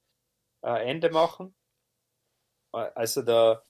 [0.62, 1.54] äh, Ende machen.
[2.72, 3.64] Also der,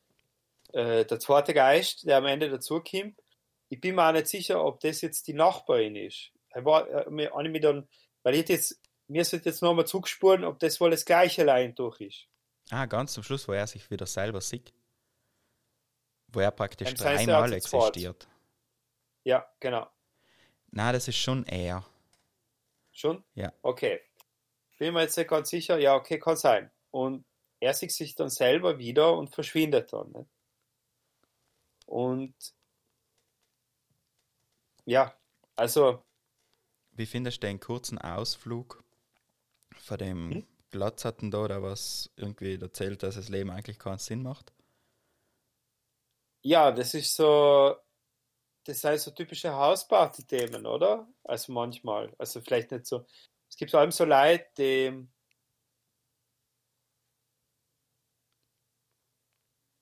[0.73, 3.19] äh, der zweite Geist, der am Ende dazukommt,
[3.69, 6.33] ich bin mir auch nicht sicher, ob das jetzt die Nachbarin ist.
[6.51, 7.31] Er war, äh, mich
[7.63, 7.89] dann,
[8.23, 12.01] weil ich jetzt, mir sollte jetzt nochmal zugespuren, ob das wohl das gleiche Line durch
[12.01, 12.27] ist.
[12.71, 14.73] Ah, ganz zum Schluss, wo er sich wieder selber sieht.
[16.29, 18.29] Wo er praktisch dreimal existiert.
[19.25, 19.89] Ja, genau.
[20.73, 21.85] Na, das ist schon er.
[22.93, 23.25] Schon?
[23.35, 23.53] Ja.
[23.63, 24.01] Okay.
[24.79, 25.79] Bin mir jetzt nicht ganz sicher.
[25.79, 26.71] Ja, okay, kann sein.
[26.91, 27.27] Und
[27.61, 30.11] er sieht sich dann selber wieder und verschwindet dann.
[30.13, 30.29] Ne?
[31.87, 32.35] Und
[34.87, 35.15] ja,
[35.57, 36.05] also
[36.93, 38.85] Wie findest du den kurzen Ausflug
[39.77, 40.47] von dem Hm?
[40.71, 44.53] Glatzhatten da, der was irgendwie erzählt, dass das Leben eigentlich keinen Sinn macht?
[46.43, 47.77] ja, das ist so,
[48.65, 51.09] das sind so typische Hausparty-Themen, oder?
[51.25, 52.13] Also manchmal.
[52.19, 53.07] Also vielleicht nicht so.
[53.49, 55.09] Es gibt vor allem so Leute, die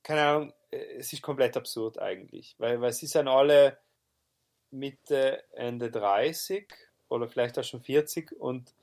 [0.08, 3.78] keine Ahnung, äh, es ist komplett absurd eigentlich, weil, weil sie sind alle
[4.70, 6.66] Mitte, Ende 30
[7.10, 8.74] oder vielleicht auch schon 40 und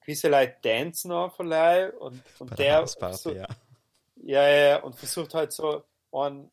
[0.00, 3.46] gewisse Leute tanzen auf allein und, und Bei der, der Hausparty, so, ja.
[4.16, 6.50] ja, ja, und versucht halt so an,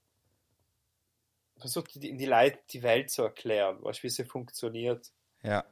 [1.60, 5.12] versucht die, die Leute die Welt zu erklären, weißt, wie sie funktioniert.
[5.44, 5.64] Ja,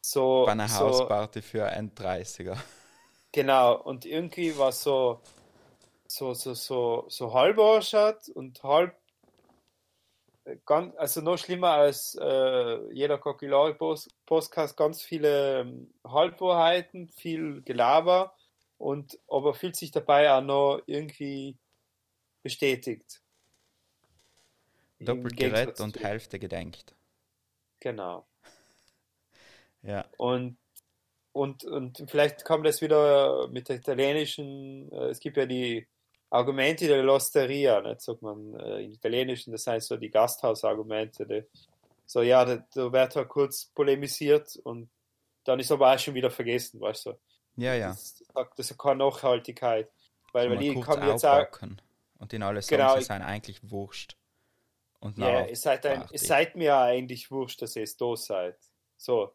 [0.00, 2.56] So, bei einer so, Hausparty für ein 30er.
[3.34, 5.22] Genau, und irgendwie war so,
[6.06, 8.94] so, so, so, so halb ausschaut und halb
[10.44, 13.74] äh, ganz, also noch schlimmer als äh, jeder Kokilari
[14.26, 18.34] Podcast, ganz viele ähm, Halbwahrheiten, viel Gelaber
[18.76, 21.56] und aber fühlt sich dabei auch noch irgendwie
[22.42, 23.21] bestätigt.
[25.04, 26.94] Doppelt gerettet und zu- Hälfte gedenkt.
[27.80, 28.26] Genau.
[29.82, 30.58] Ja, Und,
[31.32, 35.88] und, und vielleicht kommt das wieder mit der italienischen, äh, es gibt ja die
[36.30, 41.26] Argumente der Losteria, nicht, sagt man äh, im Italienischen, das heißt so die Gasthausargumente.
[41.26, 41.42] Die,
[42.06, 44.88] so, ja, da, da wird halt kurz polemisiert und
[45.44, 47.18] dann ist aber auch schon wieder vergessen, weißt du.
[47.56, 47.88] ja, ja.
[47.88, 48.22] Das,
[48.56, 49.90] das hat keine Nachhaltigkeit.
[50.32, 51.60] Weil, weil kurz kann jetzt auch.
[52.18, 54.16] Und in alle sagen, Genau, sie sind eigentlich wurscht.
[55.02, 57.96] Und Ja, nachher es seid, ein, es seid mir ja eigentlich wurscht, dass ihr es
[57.96, 58.56] da seid.
[58.96, 59.32] So.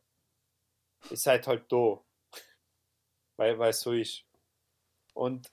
[1.11, 1.99] Ihr seid halt da.
[3.35, 4.23] Weil, weil es so ist.
[5.13, 5.51] Und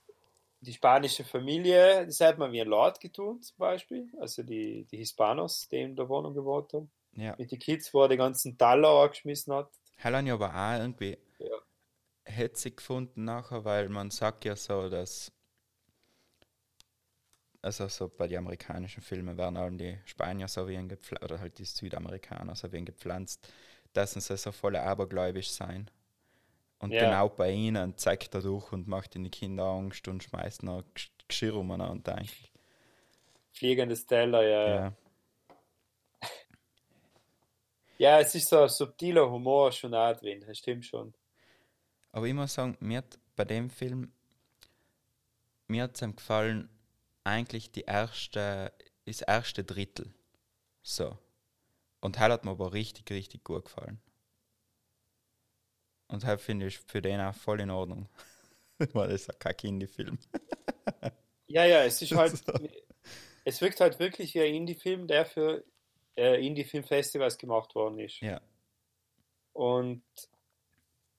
[0.61, 4.09] die spanische Familie, das hat man wie ein Lord getun, zum Beispiel.
[4.19, 6.89] Also die, die Hispanos, die in der Wohnung gewohnt haben.
[7.11, 7.35] Ja.
[7.37, 9.69] Mit den Kids, wo er die ganzen Taler angeschmissen hat.
[9.99, 11.57] Habe ich aber auch irgendwie Ja.
[12.23, 15.31] hetzig gefunden nachher, weil man sagt ja so, dass
[17.65, 21.39] also so bei den amerikanischen Filmen werden allem die Spanier so wie ein gepflanzt, oder
[21.39, 23.51] halt die Südamerikaner so wie ein gepflanzt,
[23.93, 25.89] dass sie so voll abergläubisch sein.
[26.77, 26.99] Und Ja.
[27.05, 30.83] genau bei ihnen zeigt er durch und macht in die Kinder Angst und schmeißt noch
[30.93, 32.51] Gesch- Geschirr umeinander eigentlich.
[33.51, 34.67] Fliegendes Teller, ja.
[34.75, 34.93] ja.
[37.97, 38.19] Ja.
[38.19, 41.13] Es ist so ein subtiler Humor schon auch drin, das stimmt schon.
[42.11, 44.11] Aber ich muss sagen, mir hat bei dem Film,
[45.67, 46.69] mir hat es gefallen,
[47.25, 48.73] eigentlich die erste,
[49.05, 50.13] das erste Drittel.
[50.83, 51.17] So.
[52.01, 54.01] Und Hell hat mir aber richtig, richtig gut gefallen.
[56.07, 58.09] Und halt finde ich für den auch voll in Ordnung.
[58.93, 60.19] Weil das ist ja kein Kinderfilm.
[61.47, 62.53] Ja, ja, es ist halt, So.
[63.45, 65.63] es wirkt halt wirklich wie ein Indie-Film, der für
[66.17, 68.21] äh, Indie-Film-Festivals gemacht worden ist.
[68.21, 68.41] Ja.
[69.53, 70.03] Und Und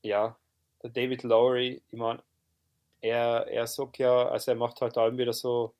[0.03, 0.39] ja,
[0.83, 2.23] der David Lowry, ich meine,
[3.01, 5.75] er, er sagt ja, also er macht halt allem wieder so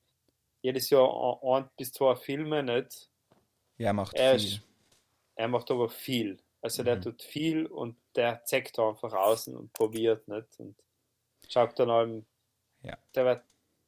[0.61, 1.09] jedes Jahr
[1.43, 3.09] ein, ein bis zwei Filme, nicht?
[3.77, 4.45] ja, er macht Er, viel.
[4.55, 4.61] ist,
[5.35, 6.37] er macht aber viel.
[6.61, 7.01] Also der Mhm.
[7.01, 10.47] tut viel und der zeigt da einfach außen und probiert, nicht?
[10.59, 10.75] Und
[11.47, 12.25] schaut dann allem,
[12.81, 12.97] Ja.
[13.15, 13.43] der wird,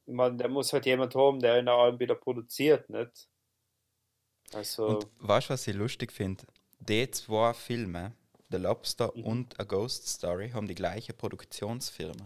[0.06, 3.28] meine, der muss halt jemand haben, der ihn auch allem wieder produziert, nicht?
[4.52, 6.44] Also, Und weißt du, was ich lustig finde?
[6.78, 8.12] Die zwei Filme,
[8.50, 9.24] The Lobster Mhm.
[9.24, 12.24] und A Ghost Story, haben die gleiche Produktionsfirma.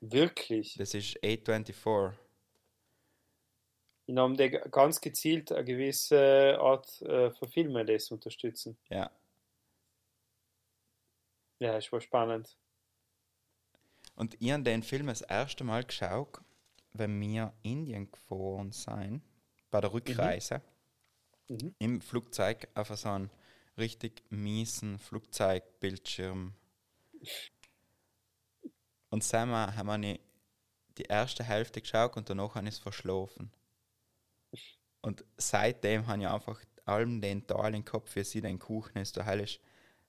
[0.00, 0.74] wirklich.
[0.76, 2.12] Das ist A24.
[4.08, 8.76] Haben die ganz gezielt eine gewisse Art äh, von Filmen das unterstützen.
[8.90, 9.10] Ja.
[11.60, 12.56] Ja, ist voll spannend.
[14.14, 16.40] Und ich habe den Film das erste Mal geschaut,
[16.92, 19.22] wenn wir in Indien gefahren sind,
[19.70, 20.62] bei der Rückreise,
[21.48, 21.74] Mhm.
[21.78, 23.30] im Flugzeug auf so einen
[23.76, 26.54] richtig miesen Flugzeugbildschirm.
[29.10, 30.18] Und zusammen haben wir
[30.98, 33.52] die erste Hälfte geschaut und danach habe ich es verschlafen.
[35.02, 39.16] Und seitdem habe ich einfach allem den Teil im Kopf, wie sie den Kuchen ist.
[39.16, 39.60] Das ist,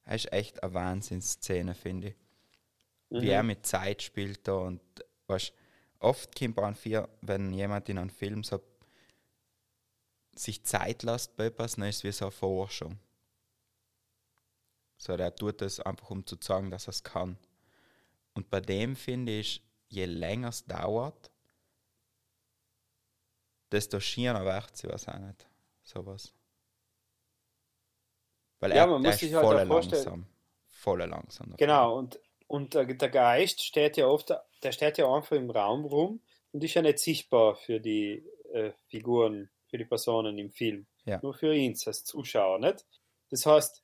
[0.06, 2.16] das ist echt eine Wahnsinnsszene, finde ich.
[3.10, 4.82] Wie er mit Zeit spielt da und
[5.28, 5.54] weißt,
[6.00, 8.60] oft kommt an vier, wenn jemand in einem Film so
[10.36, 12.98] sich Zeit lässt bei etwas, dann ist es wie so eine Forschung.
[14.98, 17.38] So, der tut das einfach, um zu zeigen, dass er es kann.
[18.34, 21.30] Und bei dem finde ich, je länger es dauert,
[23.74, 25.48] desto schierer wird sie was auch nicht.
[25.84, 26.34] Sowas.
[28.60, 30.26] Weil Ja, er, man muss ist sich halt voll langsam.
[30.70, 31.56] Voll langsam.
[31.58, 35.86] Genau, und, und der, der Geist steht ja oft, der steht ja einfach im Raum
[35.86, 36.22] rum
[36.52, 40.86] und ist ja nicht sichtbar für die äh, Figuren, für die Personen im Film.
[41.06, 41.20] Ja.
[41.22, 42.86] Nur für ihn als Zuschauer, nicht?
[43.30, 43.84] Das heißt,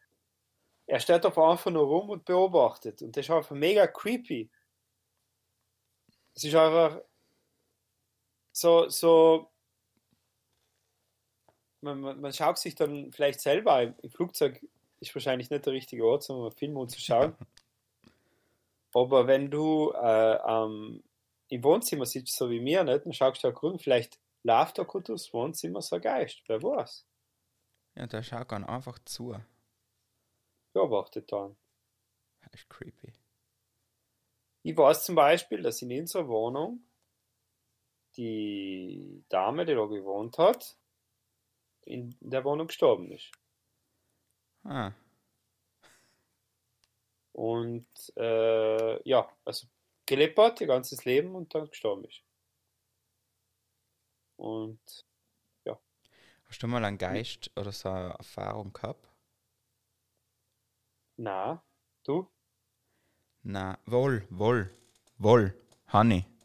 [0.85, 4.49] er steht auf einfach nur rum und beobachtet und das ist einfach mega creepy.
[6.35, 7.01] Es ist einfach
[8.51, 9.51] so, so
[11.81, 14.61] man, man, man schaut sich dann vielleicht selber im, im Flugzeug
[14.99, 17.35] ist wahrscheinlich nicht der richtige Ort, um einen Film anzuschauen.
[18.93, 21.03] Aber wenn du äh, ähm,
[21.47, 24.83] im Wohnzimmer sitzt, so wie mir, nicht, dann schaust du da grün, vielleicht läuft da
[24.83, 27.05] gerade durchs Wohnzimmer so ein Geist, wer weiß.
[27.95, 29.35] Ja, der schaut dann einfach zu.
[30.73, 31.55] Beobachtet dann.
[32.41, 33.13] Das ist creepy.
[34.63, 36.83] Ich weiß zum Beispiel, dass in unserer Wohnung
[38.17, 40.78] die Dame, die da gewohnt hat,
[41.89, 43.31] in der Wohnung gestorben ist.
[44.65, 44.93] Ah,
[47.31, 47.87] Und
[48.17, 49.67] äh, ja, also
[50.05, 52.21] gelebt hat, ihr ganzes Leben und dann gestorben ist.
[54.37, 55.05] Und
[56.47, 59.07] hast du mal einen Geist oder so eine Erfahrung gehabt?
[61.17, 61.61] na,
[62.03, 62.27] du?
[63.43, 64.69] Na, wohl, wohl,
[65.17, 65.53] wohl,
[65.91, 66.25] Honey.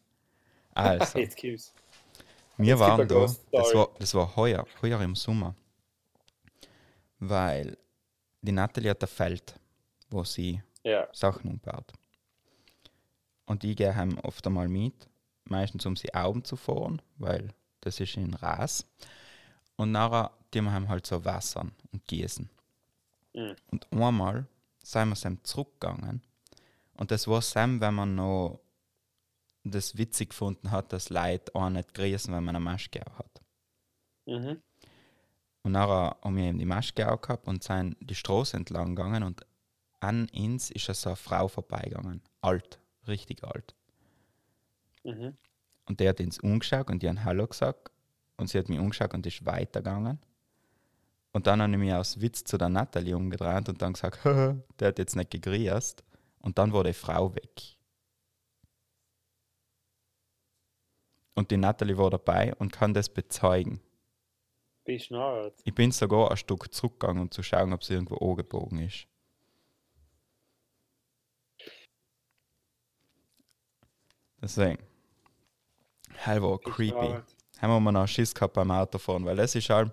[0.75, 1.73] Also, Jetzt gibt's.
[2.57, 5.55] Wir waren da, das war, das war heuer, heuer im Sommer.
[7.19, 7.77] Weil
[8.43, 9.55] die Natalie hat ein Feld,
[10.11, 11.09] wo sie Ja.
[11.13, 11.93] Sachen umbaut.
[13.47, 15.09] Und ich gehe heim oft einmal mit,
[15.45, 18.87] meistens um sie Augen zu fahren, weil das ist in Ras.
[19.77, 22.49] Und nachher tun wir halt so wassern und gießen.
[23.35, 23.57] Mhm.
[23.71, 24.47] Und einmal
[24.83, 26.23] sind wir zurückgegangen.
[26.97, 28.61] Und das war sem, wenn man noch
[29.65, 33.43] das witzig gefunden hat, dass Leute auch nicht grüßen, wenn man eine Maske auf hat.
[34.27, 34.63] Mhm.
[35.63, 39.23] Und nachher haben wir eben die Maske auch gehabt und sind die Straße entlang gegangen
[39.23, 39.47] und
[40.01, 42.21] an uns ist so eine Frau vorbeigegangen.
[42.43, 43.75] Alt, richtig alt.
[45.03, 45.37] Mhm.
[45.87, 47.91] Und der hat uns umgeschaut und die haben Hallo gesagt.
[48.37, 50.19] Und sie hat mich umgeschaut und ist weitergegangen.
[51.33, 54.57] Und dann habe ich mich aus Witz zu der Natalie umgedreht und dann gesagt, "Haha,
[54.79, 56.05] der hat jetzt nicht gegrüßt.
[56.41, 57.77] Und dann war die Frau weg.
[61.35, 63.81] Und die Natalie war dabei und kann das bezeugen.
[64.85, 65.61] Bist schnarrt.
[65.65, 69.07] Ich bin sogar ein Stück zurückgegangen, um zu schauen, ob sie irgendwo angebogen ist.
[74.41, 74.83] Deswegen.
[76.13, 77.21] Hell war creepy.
[77.61, 79.93] Haben wir noch Schiss gehabt beim Autofahren, weil das ist halt,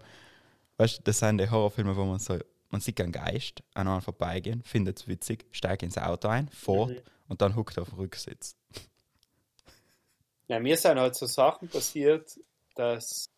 [0.78, 2.38] weißt du, das sind die Horrorfilme, wo man so,
[2.70, 6.90] man sieht einen Geist an einem vorbeigehen, findet es witzig, steigt ins Auto ein, fährt
[6.90, 7.02] Mhm.
[7.30, 8.56] und dann huckt er auf dem Rücksitz.
[10.52, 12.38] Ja, mir sind halt so Sachen passiert,
[12.76, 13.30] dass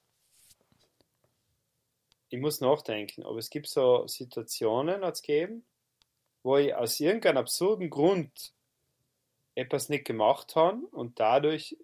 [2.29, 5.63] ich muss nachdenken, aber es gibt so Situationen, hat es gegeben,
[6.41, 8.55] wo ich aus irgendeinem absurden Grund
[9.53, 11.77] etwas nicht gemacht habe und dadurch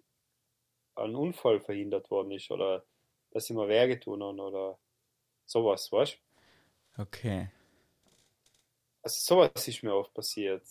[0.96, 2.84] ein Unfall verhindert worden ist oder
[3.30, 4.78] dass ich mir weh getan habe oder
[5.46, 6.18] sowas, weißt
[6.96, 7.02] du?
[7.02, 7.52] Okay.
[9.02, 10.64] Also sowas ist mir oft passiert.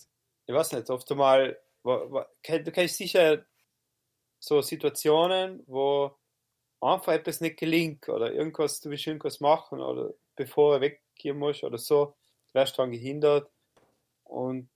[0.48, 3.46] Ich weiß nicht, oft einmal, du kennst sicher
[4.40, 6.16] so Situationen, wo
[6.82, 11.64] einfach etwas nicht gelingt oder irgendwas, du willst irgendwas machen oder bevor er weggehen musst
[11.64, 12.16] oder so,
[12.48, 13.52] du wirst daran gehindert
[14.24, 14.70] und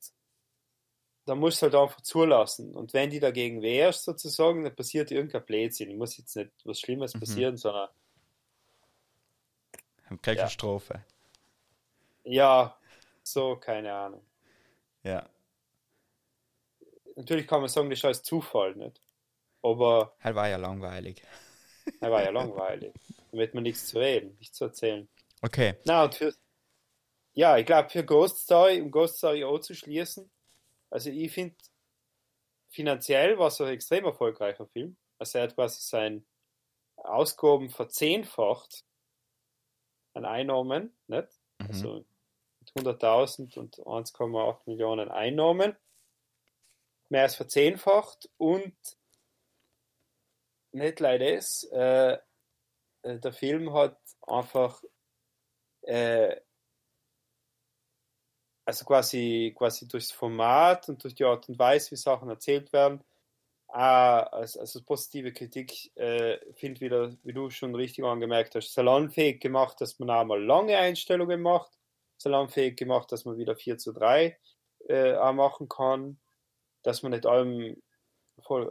[1.25, 2.75] da musst du halt einfach zulassen.
[2.75, 5.89] Und wenn die dagegen wehrst, sozusagen, dann passiert irgendein Blödsinn.
[5.89, 7.19] Ich muss jetzt nicht was Schlimmes Mhm.
[7.21, 7.89] passieren, sondern
[10.09, 10.49] Haben keine Ja.
[10.49, 11.05] Strophe.
[12.25, 12.77] ja,
[13.23, 14.25] so, keine Ahnung.
[15.03, 15.29] Ja.
[17.15, 18.99] Natürlich kann man sagen, das ist alles Zufall, nicht?
[19.63, 21.23] Aber Hell war ja langweilig.
[22.01, 22.93] er war ja langweilig.
[23.31, 25.07] Damit man nichts zu reden, nichts zu erzählen.
[25.41, 25.75] Okay.
[25.85, 26.33] Na, und für,
[27.33, 30.29] ja, ich glaube, für Ghost Story, um Ghost Story auch zu schließen,
[30.89, 31.55] also ich finde,
[32.69, 34.95] finanziell war es ein extrem erfolgreicher Film.
[35.17, 36.23] Also er hat quasi seine
[36.97, 38.83] Ausgaben verzehnfacht
[40.13, 41.27] an Einnahmen, nicht?
[41.59, 41.67] Mhm.
[41.67, 42.05] Also
[42.59, 45.75] mit 100.000 und 1,8 Millionen Einnahmen.
[47.09, 48.75] mehr als verzehnfacht und
[50.73, 52.17] nicht leider das, äh,
[53.03, 53.97] äh, der Film hat
[54.27, 54.81] einfach
[55.83, 56.35] äh,
[58.65, 63.03] also quasi, quasi durchs Format und durch die Art und Weise, wie Sachen erzählt werden,
[63.67, 69.41] auch als, als positive Kritik äh, finde wieder, wie du schon richtig angemerkt hast, salonfähig
[69.41, 71.71] gemacht, dass man auch mal lange Einstellungen macht,
[72.17, 74.37] salonfähig gemacht, dass man wieder 4 zu 3
[74.87, 76.19] äh, auch machen kann,
[76.83, 77.81] dass man nicht allem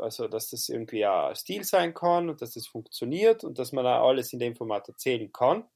[0.00, 3.86] also dass das irgendwie auch Stil sein kann und dass das funktioniert und dass man
[3.86, 5.68] auch alles in dem Format erzählen kann.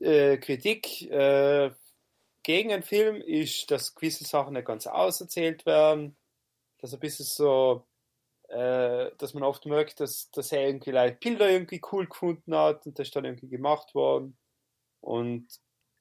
[0.00, 1.70] Äh, Kritik äh,
[2.42, 6.16] gegen einen Film ist, dass gewisse Sachen nicht ganz auserzählt werden,
[6.78, 7.86] dass ein bisschen so,
[8.48, 12.86] äh, dass man oft merkt, dass, dass er irgendwie like, Bilder irgendwie cool gefunden hat
[12.86, 14.38] und das ist dann irgendwie gemacht worden
[15.00, 15.48] und,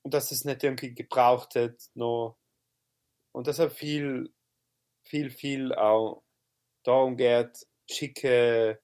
[0.04, 2.38] und dass es nicht irgendwie gebraucht hat noch
[3.32, 4.34] und deshalb viel,
[5.10, 6.24] viel, viel auch
[6.84, 8.80] darum geht, schicke,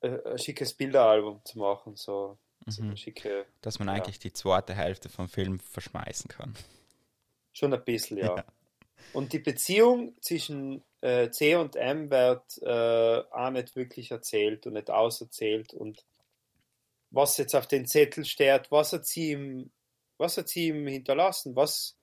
[0.00, 2.38] äh, ein schickes Bilderalbum zu machen, so,
[2.68, 2.96] so Mhm.
[2.96, 3.94] schicke, Dass man Ja.
[3.94, 6.54] eigentlich die zweite Hälfte vom Film verschmeißen kann.
[7.52, 8.34] schon ein bisschen, ja.
[8.36, 8.44] Ja.
[9.12, 14.72] Und die Beziehung zwischen äh, C und M wird äh, auch nicht wirklich erzählt und
[14.72, 16.04] nicht auserzählt und
[17.10, 19.70] was jetzt auf den Zettel steht, was hat sie ihm,
[20.18, 21.96] was hat sie ihm hinterlassen, was,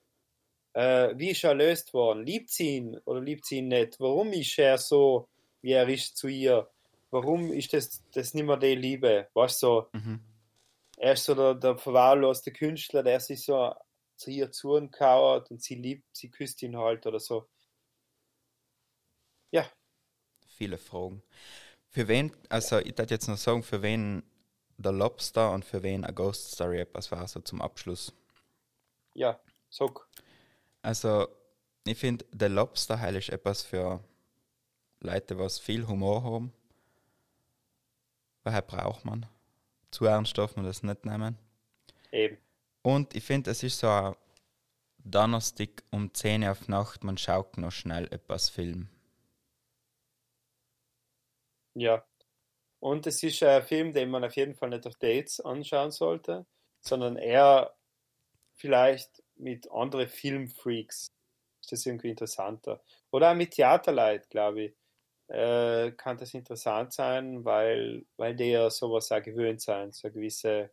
[0.73, 4.33] äh, wie ist er erlöst worden, liebt sie ihn oder liebt sie ihn nicht, warum
[4.33, 5.27] ist er so,
[5.61, 6.69] wie er ist zu ihr,
[7.11, 10.21] warum ist das, das nicht mehr die Liebe, weißt du, so, Mhm.
[10.97, 13.73] er ist so der, der verwahrloste Künstler, der sich so
[14.15, 17.47] zu ihr zukauert und sie liebt, sie küsst ihn halt oder so.
[19.51, 19.65] Ja,
[20.47, 21.23] Viele Fragen.
[21.89, 24.23] Für wen, also ich würde jetzt noch sagen, für wen
[24.77, 28.13] der Lobster und für wen A Ghost Story etwas war, so zum Abschluss.
[29.13, 30.07] ja, sag.
[30.81, 31.27] Also,
[31.85, 34.03] ich finde, der Lobster heil ist etwas für
[34.99, 36.53] Leute, was viel Humor haben.
[38.43, 39.25] Weil braucht man.
[39.91, 41.37] Zu ernst darf man das nicht nehmen.
[42.11, 42.37] Eben.
[42.81, 44.15] Und ich finde, es ist so ein
[45.03, 48.89] Donnerstag um 10 Uhr auf Nacht, man schaut noch schnell etwas Film.
[51.73, 52.03] Ja.
[52.79, 56.45] Und es ist ein Film, den man auf jeden Fall nicht auf Dates anschauen sollte,
[56.79, 57.75] sondern eher
[58.55, 61.07] vielleicht mit anderen Filmfreaks.
[61.61, 62.81] Ist das irgendwie interessanter.
[63.11, 64.75] Oder auch mit Theaterleid, glaube ich.
[65.27, 70.13] Äh, kann das interessant sein, weil, weil die ja sowas auch gewöhnt sein, so eine
[70.13, 70.71] gewisse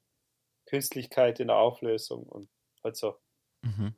[0.66, 2.48] Künstlichkeit in der Auflösung und
[2.82, 3.18] halt so
[3.62, 3.94] Mhm.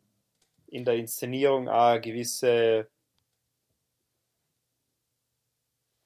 [0.68, 2.88] in der Inszenierung auch eine gewisse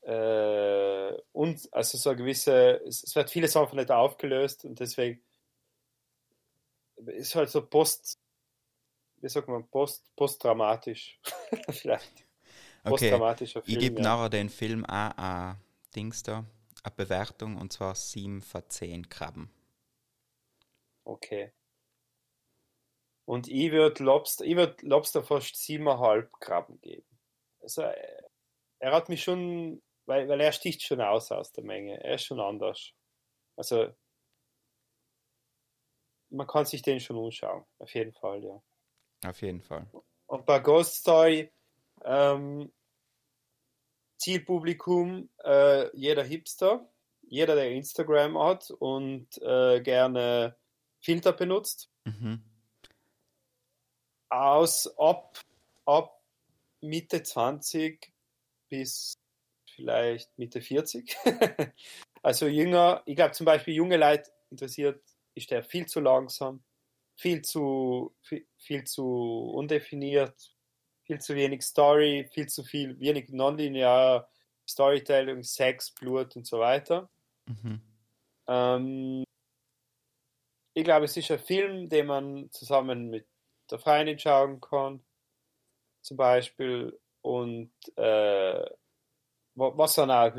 [0.02, 5.22] äh, und also so eine gewisse es, es wird vieles einfach nicht aufgelöst und deswegen
[7.06, 8.18] ist halt so post
[9.24, 11.18] wie sagt man post postdramatisch.
[11.70, 12.26] Vielleicht.
[12.84, 14.02] Okay, postdramatischer ich Film gebe ja.
[14.02, 15.56] nachher den Film auch ein
[15.96, 16.44] Dings da,
[16.82, 19.50] eine Bewertung und zwar 7 von 10 Krabben.
[21.04, 21.52] okay.
[23.24, 27.08] Und ich würde Lobster ich würde Lobster fast siebeneinhalb Krabben geben.
[27.62, 28.22] Also äh,
[28.80, 32.04] er hat mich schon weil, weil er sticht schon aus aus der Menge.
[32.04, 32.92] Er ist schon anders.
[33.56, 33.88] Also
[36.28, 38.62] man kann sich den schon anschauen auf jeden Fall ja
[39.24, 39.86] Auf jeden Fall.
[40.26, 41.50] Und bei Ghost Story,
[42.04, 42.70] ähm,
[44.18, 46.88] Zielpublikum, äh, jeder Hipster,
[47.22, 50.56] jeder, der Instagram hat und äh, gerne
[51.00, 51.90] Filter benutzt.
[52.04, 52.42] Mhm.
[54.28, 55.40] Aus ab,
[55.86, 56.20] ab
[56.80, 58.12] Mitte 20
[58.68, 59.14] bis
[59.74, 61.16] vielleicht Mitte 40.
[62.22, 65.02] also jünger, ich glaube zum Beispiel junge Leute interessiert,
[65.34, 66.62] ist der viel zu langsam,
[67.16, 70.54] viel zu, viel, viel zu undefiniert,
[71.04, 74.28] viel zu wenig Story, viel zu viel, wenig nonlinear
[74.68, 77.10] Storytelling, Sex, Blut und so weiter.
[77.46, 77.80] Mhm.
[78.48, 79.24] Ähm,
[80.74, 83.26] ich glaube, es ist ein Film, den man zusammen mit
[83.70, 85.04] der Freundin schauen kann,
[86.02, 88.64] zum Beispiel, und äh,
[89.54, 90.32] wa- was dann auch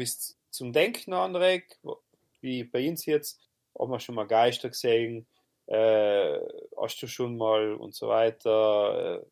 [0.49, 1.79] zum Denken anregt,
[2.41, 3.41] wie bei uns jetzt,
[3.73, 5.25] ob man schon mal Geister gesehen,
[5.67, 6.39] äh,
[6.77, 9.25] hast du schon mal und so weiter, äh,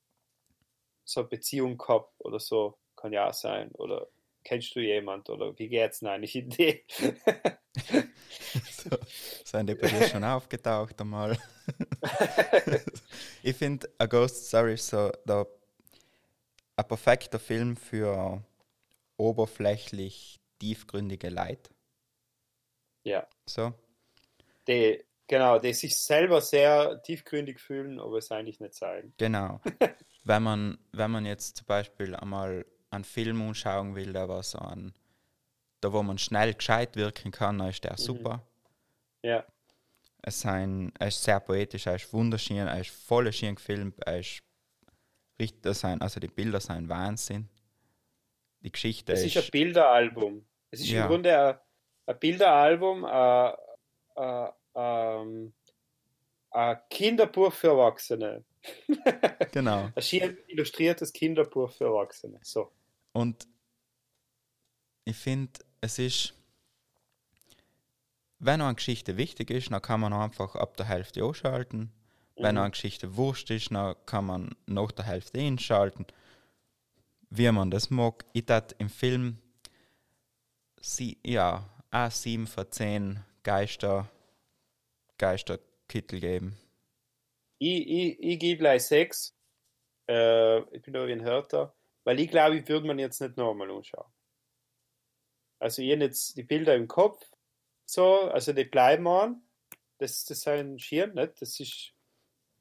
[1.03, 4.07] so eine Beziehung gehabt oder so, kann ja auch sein, oder
[4.43, 6.83] kennst du jemand, oder wie geht's denn eigentlich in die?
[8.71, 8.89] so,
[9.43, 11.37] sind die bei dir schon aufgetaucht einmal?
[13.43, 15.47] ich finde, A Ghost Story ist so der,
[16.75, 18.43] ein perfekter Film für
[19.17, 21.69] oberflächlich tiefgründige Leid.
[23.03, 23.27] ja.
[23.45, 23.73] So.
[24.67, 29.13] die, genau, die sich selber sehr tiefgründig fühlen, aber es eigentlich nicht sein.
[29.17, 29.61] Genau.
[30.23, 34.93] wenn man, wenn man jetzt zum Beispiel einmal einen Film anschauen will, der was an,
[35.81, 38.41] da wo man schnell gescheit wirken kann, dann ist der super.
[39.21, 39.45] Ja.
[40.21, 44.19] Es sein, er ist sehr poetisch, er ist wunderschön, er ist voll schön gefilmt, er
[44.19, 44.41] ist
[45.39, 47.49] richtig, sein, also die Bilder sind Wahnsinn.
[48.61, 50.45] Die Geschichte Es ist, ist ein Bilderalbum.
[50.71, 51.03] Es ist Ja.
[51.03, 51.59] im Grunde ein,
[52.05, 53.53] ein Bilderalbum, ein,
[54.15, 55.53] ein, ein,
[56.51, 58.43] ein Kinderbuch für Erwachsene.
[59.51, 59.89] genau.
[59.95, 62.39] Ein schön illustriertes Kinderbuch für Erwachsene.
[62.43, 62.71] So.
[63.11, 63.47] Und
[65.05, 66.33] ich finde, es ist,
[68.39, 71.91] wenn eine Geschichte wichtig ist, dann kann man einfach ab der Hälfte ausschalten.
[72.35, 72.61] Wenn Mhm.
[72.61, 76.05] eine Geschichte wurscht ist, dann kann man nach der Hälfte einschalten.
[77.29, 78.25] Wie man das mag.
[78.33, 79.37] Ich tat im Film
[80.81, 84.09] sie, ja, auch 7 von 10 Geister,
[85.23, 86.57] Geisterkittel geben.
[87.57, 89.33] Ich, ich, ich gebe gleich sechs.
[90.09, 91.73] Äh, ich bin da wie ein Hörter.
[92.03, 94.11] Weil ich glaube, ich würde man jetzt nicht nochmal anschauen.
[95.59, 97.25] Also ich habe jetzt die Bilder im Kopf.
[97.85, 99.41] So, also die bleiben an.
[99.97, 101.41] Das, das sind Schirm, nicht?
[101.41, 101.93] Das ist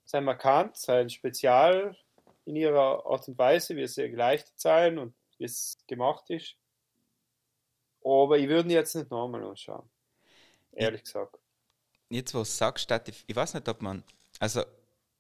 [0.05, 1.97] sein markant, sein Spezial
[2.45, 6.55] in ihrer Art und Weise, wie sie geleichtet sein und wie es gemacht ist.
[8.05, 9.91] Aber ich würde jetzt nicht nochmal anschauen.
[10.71, 11.42] Ehrlich gesagt.
[12.13, 12.91] Jetzt, wo du sagst,
[13.27, 14.03] ich, weiß nicht, ob man,
[14.39, 14.63] also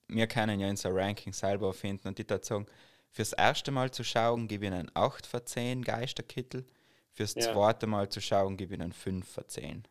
[0.09, 2.66] wir können ja unser Ranking selber finden und ich würde sagen,
[3.11, 6.64] fürs erste Mal zu schauen, gebe ich einen 8 von 10 Geisterkittel,
[7.12, 7.53] fürs Ja.
[7.53, 9.86] zweite Mal zu schauen, gebe ich einen 5 von 10.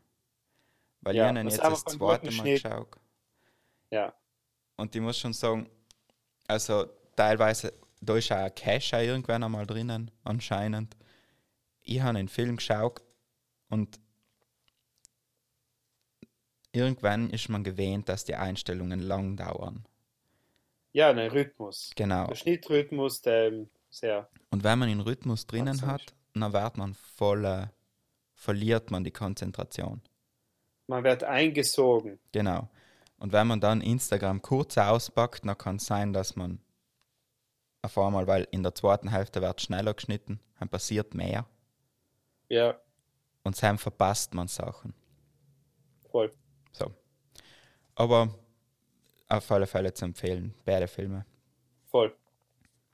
[1.02, 2.98] Weil Ja, ich einen jetzt das zweite Mal geschaut
[3.92, 4.14] Ja.
[4.78, 5.70] und ich muss schon sagen,
[6.48, 6.86] also
[7.16, 10.96] teilweise, da ist auch ein Cash irgendwann einmal drinnen, anscheinend.
[11.84, 13.02] Ich habe einen Film geschaut
[13.70, 14.00] und
[16.72, 19.86] irgendwann ist man gewöhnt, dass die Einstellungen lang dauern.
[20.94, 21.92] Ja, ein Rhythmus.
[21.96, 22.28] Genau.
[22.28, 24.30] Der Schnittrhythmus, der ähm, sehr.
[24.50, 27.68] Und wenn man den Rhythmus drinnen hat, dann wird man voll, äh,
[28.34, 30.02] verliert man die Konzentration.
[30.88, 32.20] Man wird eingesogen.
[32.32, 32.70] Genau.
[33.18, 36.60] Und wenn man dann Instagram kurz auspackt, dann kann es sein, dass man
[37.84, 41.46] auf einmal, weil in der zweiten Hälfte wird schneller geschnitten, dann passiert mehr
[42.50, 42.80] Ja,
[43.44, 44.94] und dann verpasst man Sachen.
[46.12, 46.32] voll.
[47.96, 48.34] Aber
[49.28, 51.26] auf alle Fälle zu empfehlen, beide Filme.
[51.90, 52.16] Voll.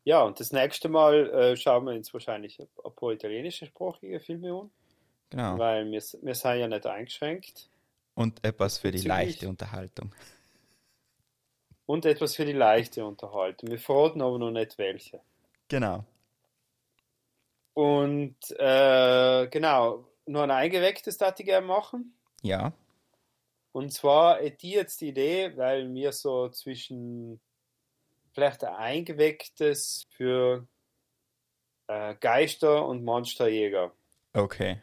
[0.04, 4.20] Ja, und das nächste Mal äh, schauen wir uns wahrscheinlich ein ein paar italienische sprachige
[4.20, 4.72] Filme an,
[5.30, 5.58] Genau.
[5.58, 7.70] weil wir, wir sind ja nicht eingeschränkt.
[8.16, 10.14] Und etwas für die Bezüglich- leichte Unterhaltung.
[11.86, 13.70] Und etwas für die leichte Unterhaltung.
[13.70, 15.22] Wir verraten aber noch nicht welche.
[15.70, 16.04] Genau.
[17.74, 22.14] Und äh, genau, nur ein eingewecktes darf ich gerne machen.
[22.42, 22.74] Ja.
[23.78, 27.40] Und zwar hätte ich jetzt die Idee, weil mir so zwischen
[28.32, 30.68] vielleicht ein eingewecktes für
[31.86, 33.92] äh, Geister und Monsterjäger.
[34.34, 34.82] Okay.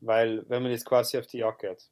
[0.00, 1.88] Weil, wenn man jetzt quasi auf die Jagd geht.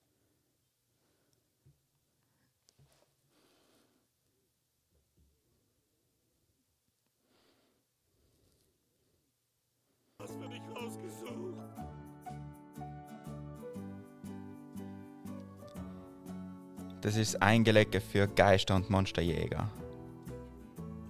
[17.02, 19.68] Das ist eingelegt für Geister- und Monsterjäger.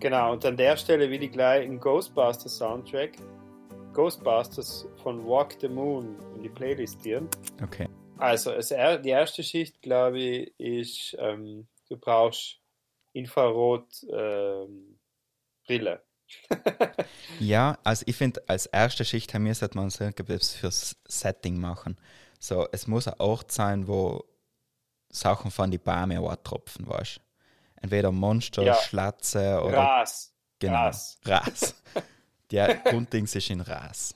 [0.01, 3.13] Genau, und an der Stelle will ich gleich einen Ghostbusters Soundtrack,
[3.93, 7.29] Ghostbusters von Walk the Moon, in die Playlist gehen.
[7.63, 7.89] Okay.
[8.19, 12.59] Also, es, er- die erste Schicht, glaube ich, ist, ähm, du brauchst
[13.13, 16.03] Infrarot-Brille.
[17.41, 21.61] Ja, also ich finde, als erste Schicht haben wir sollte man so etwas fürs Setting
[21.61, 21.99] machen.
[22.39, 24.25] So, es muss ein Ort sein, wo
[25.13, 27.21] Sachen von die Bäume tropfen, weißt
[27.77, 28.75] Entweder Monster, Ja.
[28.75, 30.35] Schlatze oder Gras.
[30.59, 31.21] genau, Gras.
[31.27, 31.75] Ras.
[32.51, 34.15] Der Grunddings ist in Ras.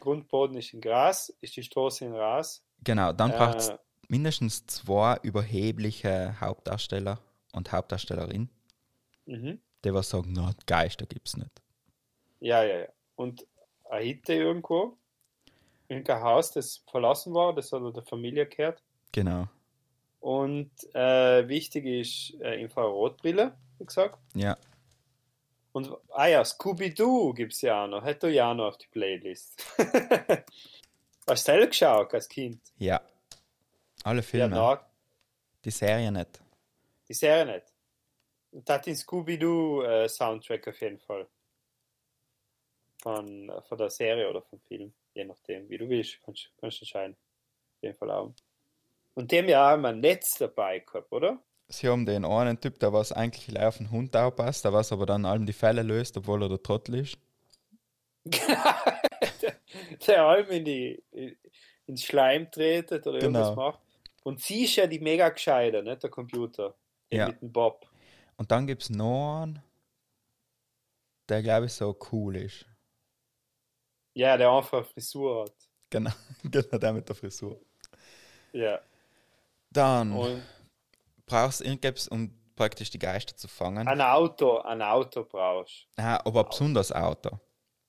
[0.00, 2.62] Grundboden ist in Gras, ist die Straße in Gras.
[2.82, 3.78] Genau, dann braucht es Äh,
[4.08, 7.18] mindestens zwei überhebliche Hauptdarsteller
[7.52, 8.50] und Hauptdarstellerin,
[9.24, 9.60] mhm.
[9.84, 11.62] die was sagen, na, Geister gibt's nicht.
[12.40, 12.88] Ja, ja, ja.
[13.16, 13.46] Und
[13.88, 14.98] eine Hitte irgendwo.
[15.88, 18.82] Irgendein Haus, das verlassen war, das hat der Familie gehört.
[19.14, 19.46] Genau.
[20.20, 24.18] Und äh, wichtig ist äh, Infrarotbrille, wie gesagt.
[24.34, 24.56] Ja,
[25.72, 28.04] Und ah ja, Scooby-Doo gibt es ja auch noch.
[28.04, 29.64] Hätte ja auch noch auf die Playlist.
[31.28, 32.60] Hast du selber geschaut als Kind?
[32.78, 33.00] ja.
[34.02, 34.54] Alle Ja, Filme.
[34.56, 34.86] na,
[35.64, 36.40] Die Serie nicht.
[37.08, 37.66] die Serie nicht.
[38.50, 41.26] Und das hat den Scooby-Doo äh, auf jeden Fall.
[43.02, 44.92] Von, von der Serie oder vom Film.
[45.14, 46.20] Je nachdem, wie du willst.
[46.22, 47.14] Kannst, kannst entscheiden.
[47.76, 48.32] Auf jeden Fall auch.
[49.14, 51.42] Und dem ja auch mal ein Netz dabei gehabt, oder?
[51.68, 55.06] sie haben den einen Typ, der was eigentlich auf den Hund aufpasst, der was aber
[55.06, 57.18] dann allem die Fälle löst, obwohl er der Trottel ist.
[60.06, 61.02] der allem in die,
[61.86, 63.40] ins Schleim tretet oder Genau.
[63.40, 63.80] irgendwas macht.
[64.22, 66.74] Und sie ist ja die mega gescheite, nicht der Computer.
[67.10, 67.28] Ja.
[67.28, 67.86] Mit dem Bob.
[68.36, 69.62] Und dann gibt es noch einen,
[71.28, 72.66] der glaube ich so cool ist.
[74.14, 75.54] Ja, der einfach eine Frisur hat.
[75.90, 76.12] Genau,
[76.44, 77.60] genau der mit der Frisur.
[78.52, 78.80] Ja.
[79.74, 80.42] Dann Und
[81.26, 83.86] brauchst du irgendwas, um praktisch die Geister zu fangen.
[83.86, 85.86] ein Auto, ein Auto brauchst.
[85.96, 87.38] Ah, aber ein besonderes Auto.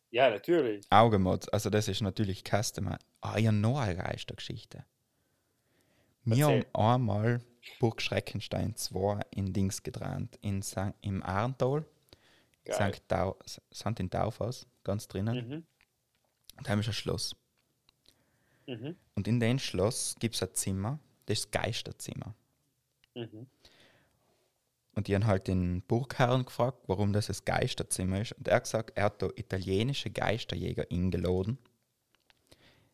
[0.09, 0.85] Ja, natürlich.
[0.89, 2.97] Augenmod, also das ist natürlich Customer.
[3.21, 4.85] Ah, ja, noch eine Geistergeschichte.
[6.23, 7.41] Wir haben einmal
[7.79, 10.93] Burg Schreckenstein 2 in Dings gedreht, in St.
[11.01, 11.85] im Arntal.
[12.71, 13.03] St.
[13.07, 13.99] Dau St.
[13.99, 15.47] in Taufhaus, ganz drinnen.
[15.47, 15.67] Mhm.
[16.57, 17.35] Und da haben wir ein Schloss.
[18.65, 18.95] Mhm.
[19.13, 22.35] Und in dem Schloss gibt es ein Zimmer, das ist das Geisterzimmer.
[23.15, 23.47] Mhm.
[24.93, 28.31] Und die haben halt den Burgherrn gefragt, warum das das Geisterzimmer ist.
[28.33, 31.57] Und er hat gesagt, er hat da italienische Geisterjäger eingeladen,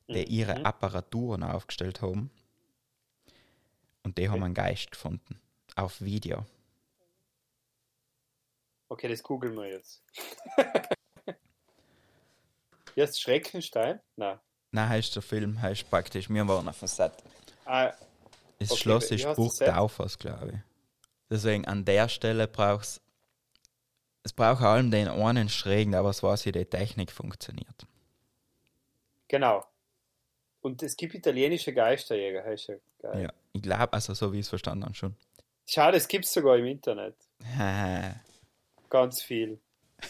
[0.09, 0.65] die ihre Mhm.
[0.65, 2.31] Apparaturen aufgestellt haben.
[4.03, 4.45] Und die haben Okay.
[4.45, 5.39] einen Geist gefunden.
[5.75, 6.45] Auf Video.
[8.89, 10.03] Okay, das googeln wir jetzt.
[12.95, 14.01] Jetzt Schreckenstein?
[14.17, 14.37] Nein.
[14.71, 17.13] Nein, heißt der Film, heißt praktisch, wir waren auf dem Set.
[17.63, 17.93] Ah,
[18.61, 19.69] Das Okay, Schloss ist Set?
[19.69, 20.59] Taufhaus, glaube ich.
[21.31, 23.01] Deswegen an der Stelle brauchst
[24.23, 27.87] es braucht allem den einen schrägen, aber es weiß, wie die Technik funktioniert.
[29.27, 29.65] genau.
[30.63, 33.23] Und es gibt italienische Geisterjäger, heißt ja geil.
[33.23, 35.15] Ja, ich glaube, also so wie ich es verstanden habe, schon.
[35.65, 37.15] Schau, das gibt es sogar im Internet.
[38.91, 39.59] Ganz viel.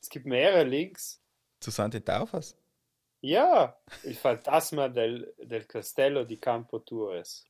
[0.00, 1.20] es gibt mehrere Links.
[1.60, 2.56] Zu Santi Taufas?
[3.20, 7.46] Ja, il fantasma del, del Castello di Campo Tours.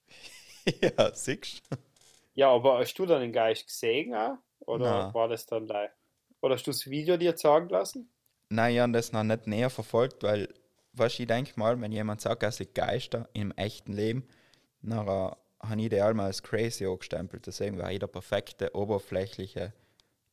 [0.80, 1.62] ja, siehst?
[2.34, 4.38] Ja, aber hast du dann den Geist gesehen auch?
[4.60, 5.14] Oder Nein.
[5.14, 5.92] war das dann live?
[6.40, 8.10] Oder hast du das Video dir sagen lassen?
[8.48, 10.52] Nein, ich habe das noch nicht näher verfolgt, weil,
[10.94, 14.26] weißt du, ich denke mal, wenn jemand sagt, er sieht Geister im echten Leben,
[14.82, 15.36] dann habe
[15.76, 17.46] ich die einmal als crazy angestempelt.
[17.46, 19.72] Deswegen war ich der perfekte, oberflächliche,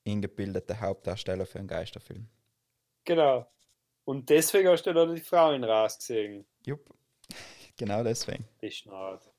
[0.08, 2.28] eingebildete Hauptdarsteller für einen Geisterfilm.
[3.06, 3.48] Genau.
[4.08, 6.47] Und deswegen hast du dann die Frau in Ras gesehen.
[6.66, 6.95] Jupp,
[7.76, 8.47] genau deswegen.
[8.62, 9.30] Die Schnarrt.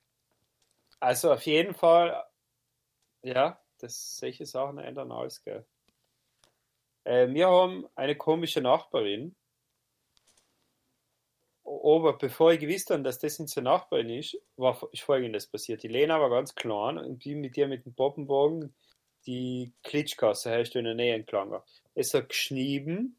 [1.01, 2.23] Also auf jeden Fall,
[3.23, 5.65] ja, das solche Sachen ändern alles, gell.
[7.05, 9.35] Äh, wir haben eine komische Nachbarin.
[11.65, 15.83] Aber bevor ich gewusst habe, dass das unsere Nachbarin ist, war ist folgendes passiert.
[15.83, 18.75] Die Lena war ganz klein und bin mit ihr mit dem Poppenwagen
[19.27, 21.59] die Klitschkasse heißt in der Nähe entlang.
[21.95, 23.18] Es hat geschnieben,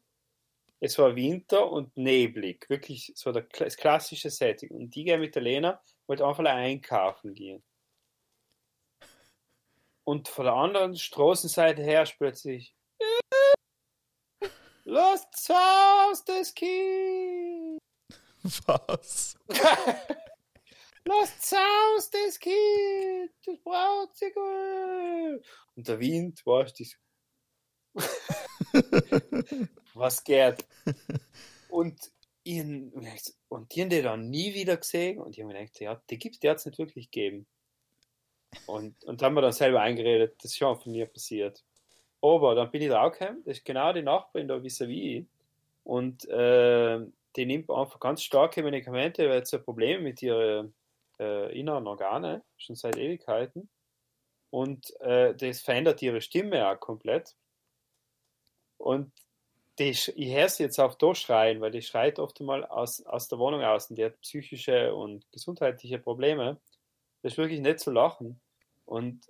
[0.80, 2.68] es war Winter und neblig.
[2.68, 4.70] Wirklich so der, das klassische Setting.
[4.70, 7.62] Und die gehen mit der Lena, wollte einfach einkaufen gehen.
[10.04, 12.74] Und von der anderen Straßenseite her plötzlich
[14.84, 17.78] Lasst aus das Kind!
[18.66, 19.38] Was?
[21.04, 23.30] Lasst aus das Kind!
[23.44, 25.46] Das braucht sich gut!
[25.76, 26.96] Und der Wind, du, das-
[29.94, 30.66] was geht?
[31.68, 32.10] Und,
[32.44, 32.92] ihn,
[33.48, 36.18] und die haben die dann nie wieder gesehen und ich habe mir gedacht, ja, die
[36.18, 37.46] gibt es nicht wirklich gegeben.
[38.66, 41.64] Und, und haben wir dann selber eingeredet, das ist schon von mir passiert.
[42.20, 45.26] Aber dann bin ich draufgekommen, das ist genau die Nachbarin da vis-à-vis.
[45.84, 47.00] Und äh,
[47.36, 50.74] die nimmt einfach ganz starke Medikamente, weil sie Probleme mit ihren
[51.18, 53.70] äh, inneren Organe, schon seit Ewigkeiten.
[54.50, 57.36] Und äh, das verändert ihre Stimme auch komplett.
[58.78, 59.12] Und
[59.80, 63.28] die, ich höre sie jetzt auch da schreien, weil die schreit oft einmal aus, aus
[63.28, 66.60] der Wohnung aus und die hat psychische und gesundheitliche Probleme.
[67.22, 68.40] Das ist wirklich nicht zu lachen.
[68.84, 69.26] Und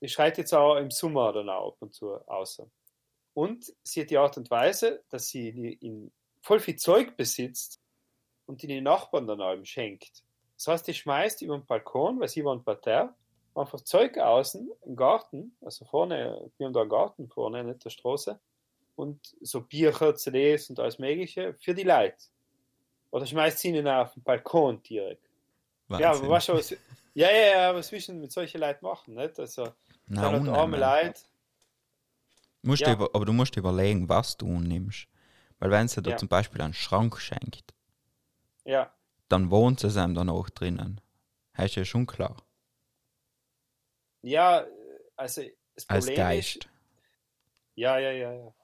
[0.00, 2.68] die schreit jetzt auch im Sommer dann auch ab und zu außer.
[3.32, 7.80] Und sie hat die Art und Weise, dass sie in voll viel Zeug besitzt
[8.46, 10.22] und die den Nachbarn dann allem schenkt.
[10.56, 13.14] Das heißt, die schmeißt über den Balkon, weil sie war ein Parterre,
[13.54, 17.90] einfach Zeug außen im Garten, also vorne, wir haben da einen Garten vorne, nicht der
[17.90, 18.40] Straße,
[18.96, 22.16] und so Bücher, CDs und alles Mögliche für die Leute.
[23.10, 25.28] Oder schmeißt sie ihnen auf den Balkon direkt.
[25.90, 26.30] Ja, aber Wahnsinn.
[26.30, 26.70] weißt du, was,
[27.14, 29.38] ja, ja, ja, was willst du denn mit solchen Leuten machen, nicht?
[29.38, 29.72] Also,
[30.08, 30.54] Na, unnehmen.
[30.54, 31.20] arme Leute,
[32.62, 32.88] Musst Ja.
[32.88, 35.06] du über, aber du musst überlegen, was du nimmst.
[35.58, 36.16] Weil wenn sie dir Ja.
[36.16, 37.74] zum Beispiel einen Schrank schenkt,
[38.64, 38.92] ja,
[39.28, 41.00] dann wohnt sie ihm dann auch drinnen.
[41.58, 42.36] Heißt ja schon klar.
[44.22, 44.66] ja,
[45.16, 45.42] also,
[45.74, 46.56] das Als Problem Geist.
[46.56, 46.68] ist,
[47.76, 48.54] Ja, ja, ja, ja.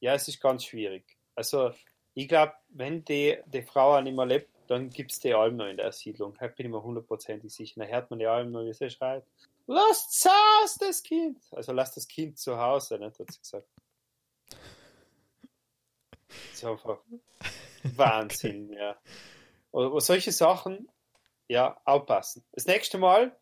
[0.00, 1.04] Ja, es ist ganz schwierig.
[1.34, 1.72] Also,
[2.14, 5.56] ich glaube, wenn die, die Frau auch nicht mehr lebt, dann gibt es die Alben
[5.56, 6.34] noch in der Siedlung.
[6.38, 7.80] Da bin ich mir hundertprozentig sicher.
[7.80, 9.24] Dann hört man die Alben noch, wie sie schreit.
[9.66, 11.38] Lasst Haus, das Kind!
[11.52, 13.68] Also lasst das Kind zu Hause, nicht, hat sie gesagt.
[16.28, 16.98] Das ist einfach
[17.96, 18.96] Wahnsinn, ja.
[19.70, 20.88] Und solche Sachen,
[21.48, 22.44] ja, aufpassen.
[22.52, 23.36] Das nächste Mal,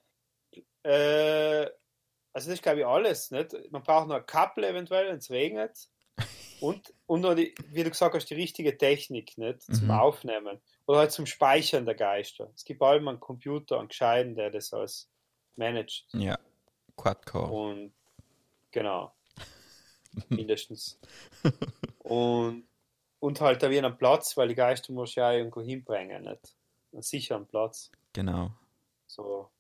[0.83, 1.67] äh,
[2.33, 3.55] also das ist glaube ich alles, nicht?
[3.71, 5.89] Man braucht noch ein Kappel eventuell, wenn es regnet.
[6.61, 9.63] Und, und noch die, wie du gesagt hast, die richtige Technik, nicht?
[9.63, 9.91] Zum Mhm.
[9.91, 10.61] Aufnehmen.
[10.87, 12.51] Oder halt zum Speichern der Geister.
[12.55, 15.09] Es gibt allem einen Computer, einen Gescheiden, der das alles
[15.57, 16.07] managt.
[16.13, 16.39] Ja.
[16.97, 17.51] Quadcore.
[17.51, 17.93] Und
[18.71, 19.13] genau.
[20.29, 20.99] Mindestens.
[21.99, 22.67] Und,
[23.21, 26.57] und halt da wie einen Platz, weil die Geister muss ja irgendwo hinbringen, nicht?
[26.93, 27.91] Einen sicheren Platz.
[28.13, 28.51] Genau.
[29.07, 29.51] So.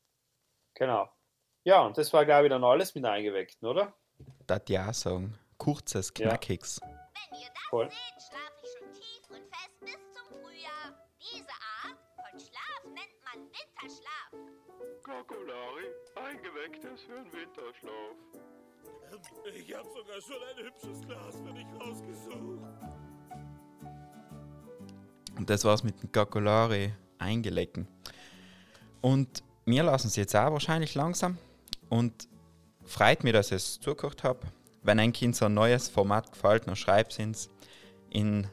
[0.75, 1.11] Genau.
[1.65, 3.93] Ja, und das war, glaube ich, dann alles mit eingeweckt, oder?
[4.47, 5.39] Das ja sagen.
[5.59, 6.29] Kurzes, Ja.
[6.29, 6.81] knackiges.
[6.83, 7.89] Wenn ihr das Voll.
[7.91, 11.07] seht, schlafe ich schon tief und fest bis zum Frühjahr.
[11.21, 14.31] Diese Art von Schlaf nennt man Winterschlaf.
[15.03, 18.17] Kokolari, eingewecktes für den Winterschlaf.
[19.55, 22.61] Ich habe sogar schon ein hübsches Glas für dich rausgesucht.
[25.37, 27.87] Und das war's mit dem Kakolari eingelecken.
[29.01, 31.39] Und wir lassen es jetzt auch wahrscheinlich langsam.
[31.89, 32.29] Und
[32.85, 34.41] freut mich, dass ich es zugehört habe.
[34.87, 37.51] Wenn ein Kind so ein neues Format gefällt, dann schreibt es
[38.11, 38.47] in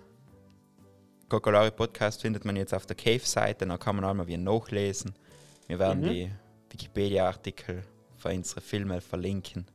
[1.30, 5.14] Kakolari Podcast findet man jetzt auf der Cave-Seite, dann kann man auch mal wieder nachlesen.
[5.68, 6.10] Wir werden Mhm.
[6.10, 6.32] die
[6.72, 7.84] Wikipedia-Artikel
[8.18, 9.68] für unsere Filme verlinken.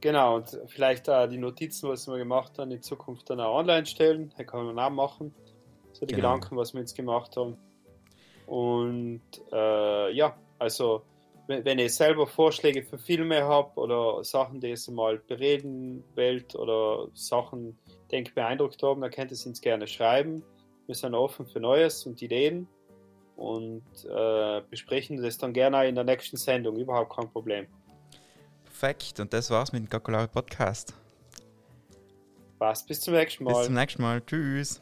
[0.00, 3.84] Genau, und vielleicht äh, die Notizen, was wir gemacht haben, in Zukunft dann auch online
[3.86, 4.32] stellen.
[4.38, 5.34] Da kann man auch machen.
[5.92, 6.34] So die Genau.
[6.34, 7.56] Gedanken, was wir jetzt gemacht haben.
[8.46, 9.22] Und
[9.52, 11.02] äh, ja, also
[11.50, 17.08] wenn, ihr selber Vorschläge für Filme habt oder Sachen, die ihr mal bereden wollt oder
[17.14, 17.78] Sachen,
[18.10, 20.42] die euch beeindruckt haben, dann könnt ihr es uns gerne schreiben.
[20.86, 22.66] Wir sind offen für Neues und Ideen
[23.36, 26.76] und äh, besprechen das dann gerne in der nächsten Sendung.
[26.76, 27.66] Überhaupt kein Problem.
[28.64, 30.94] Perfekt, und das war's mit dem Kakolari Podcast.
[32.58, 33.54] Passt, bis zum nächsten Mal.
[33.54, 34.20] Bis zum nächsten Mal.
[34.24, 34.80] Tschüss.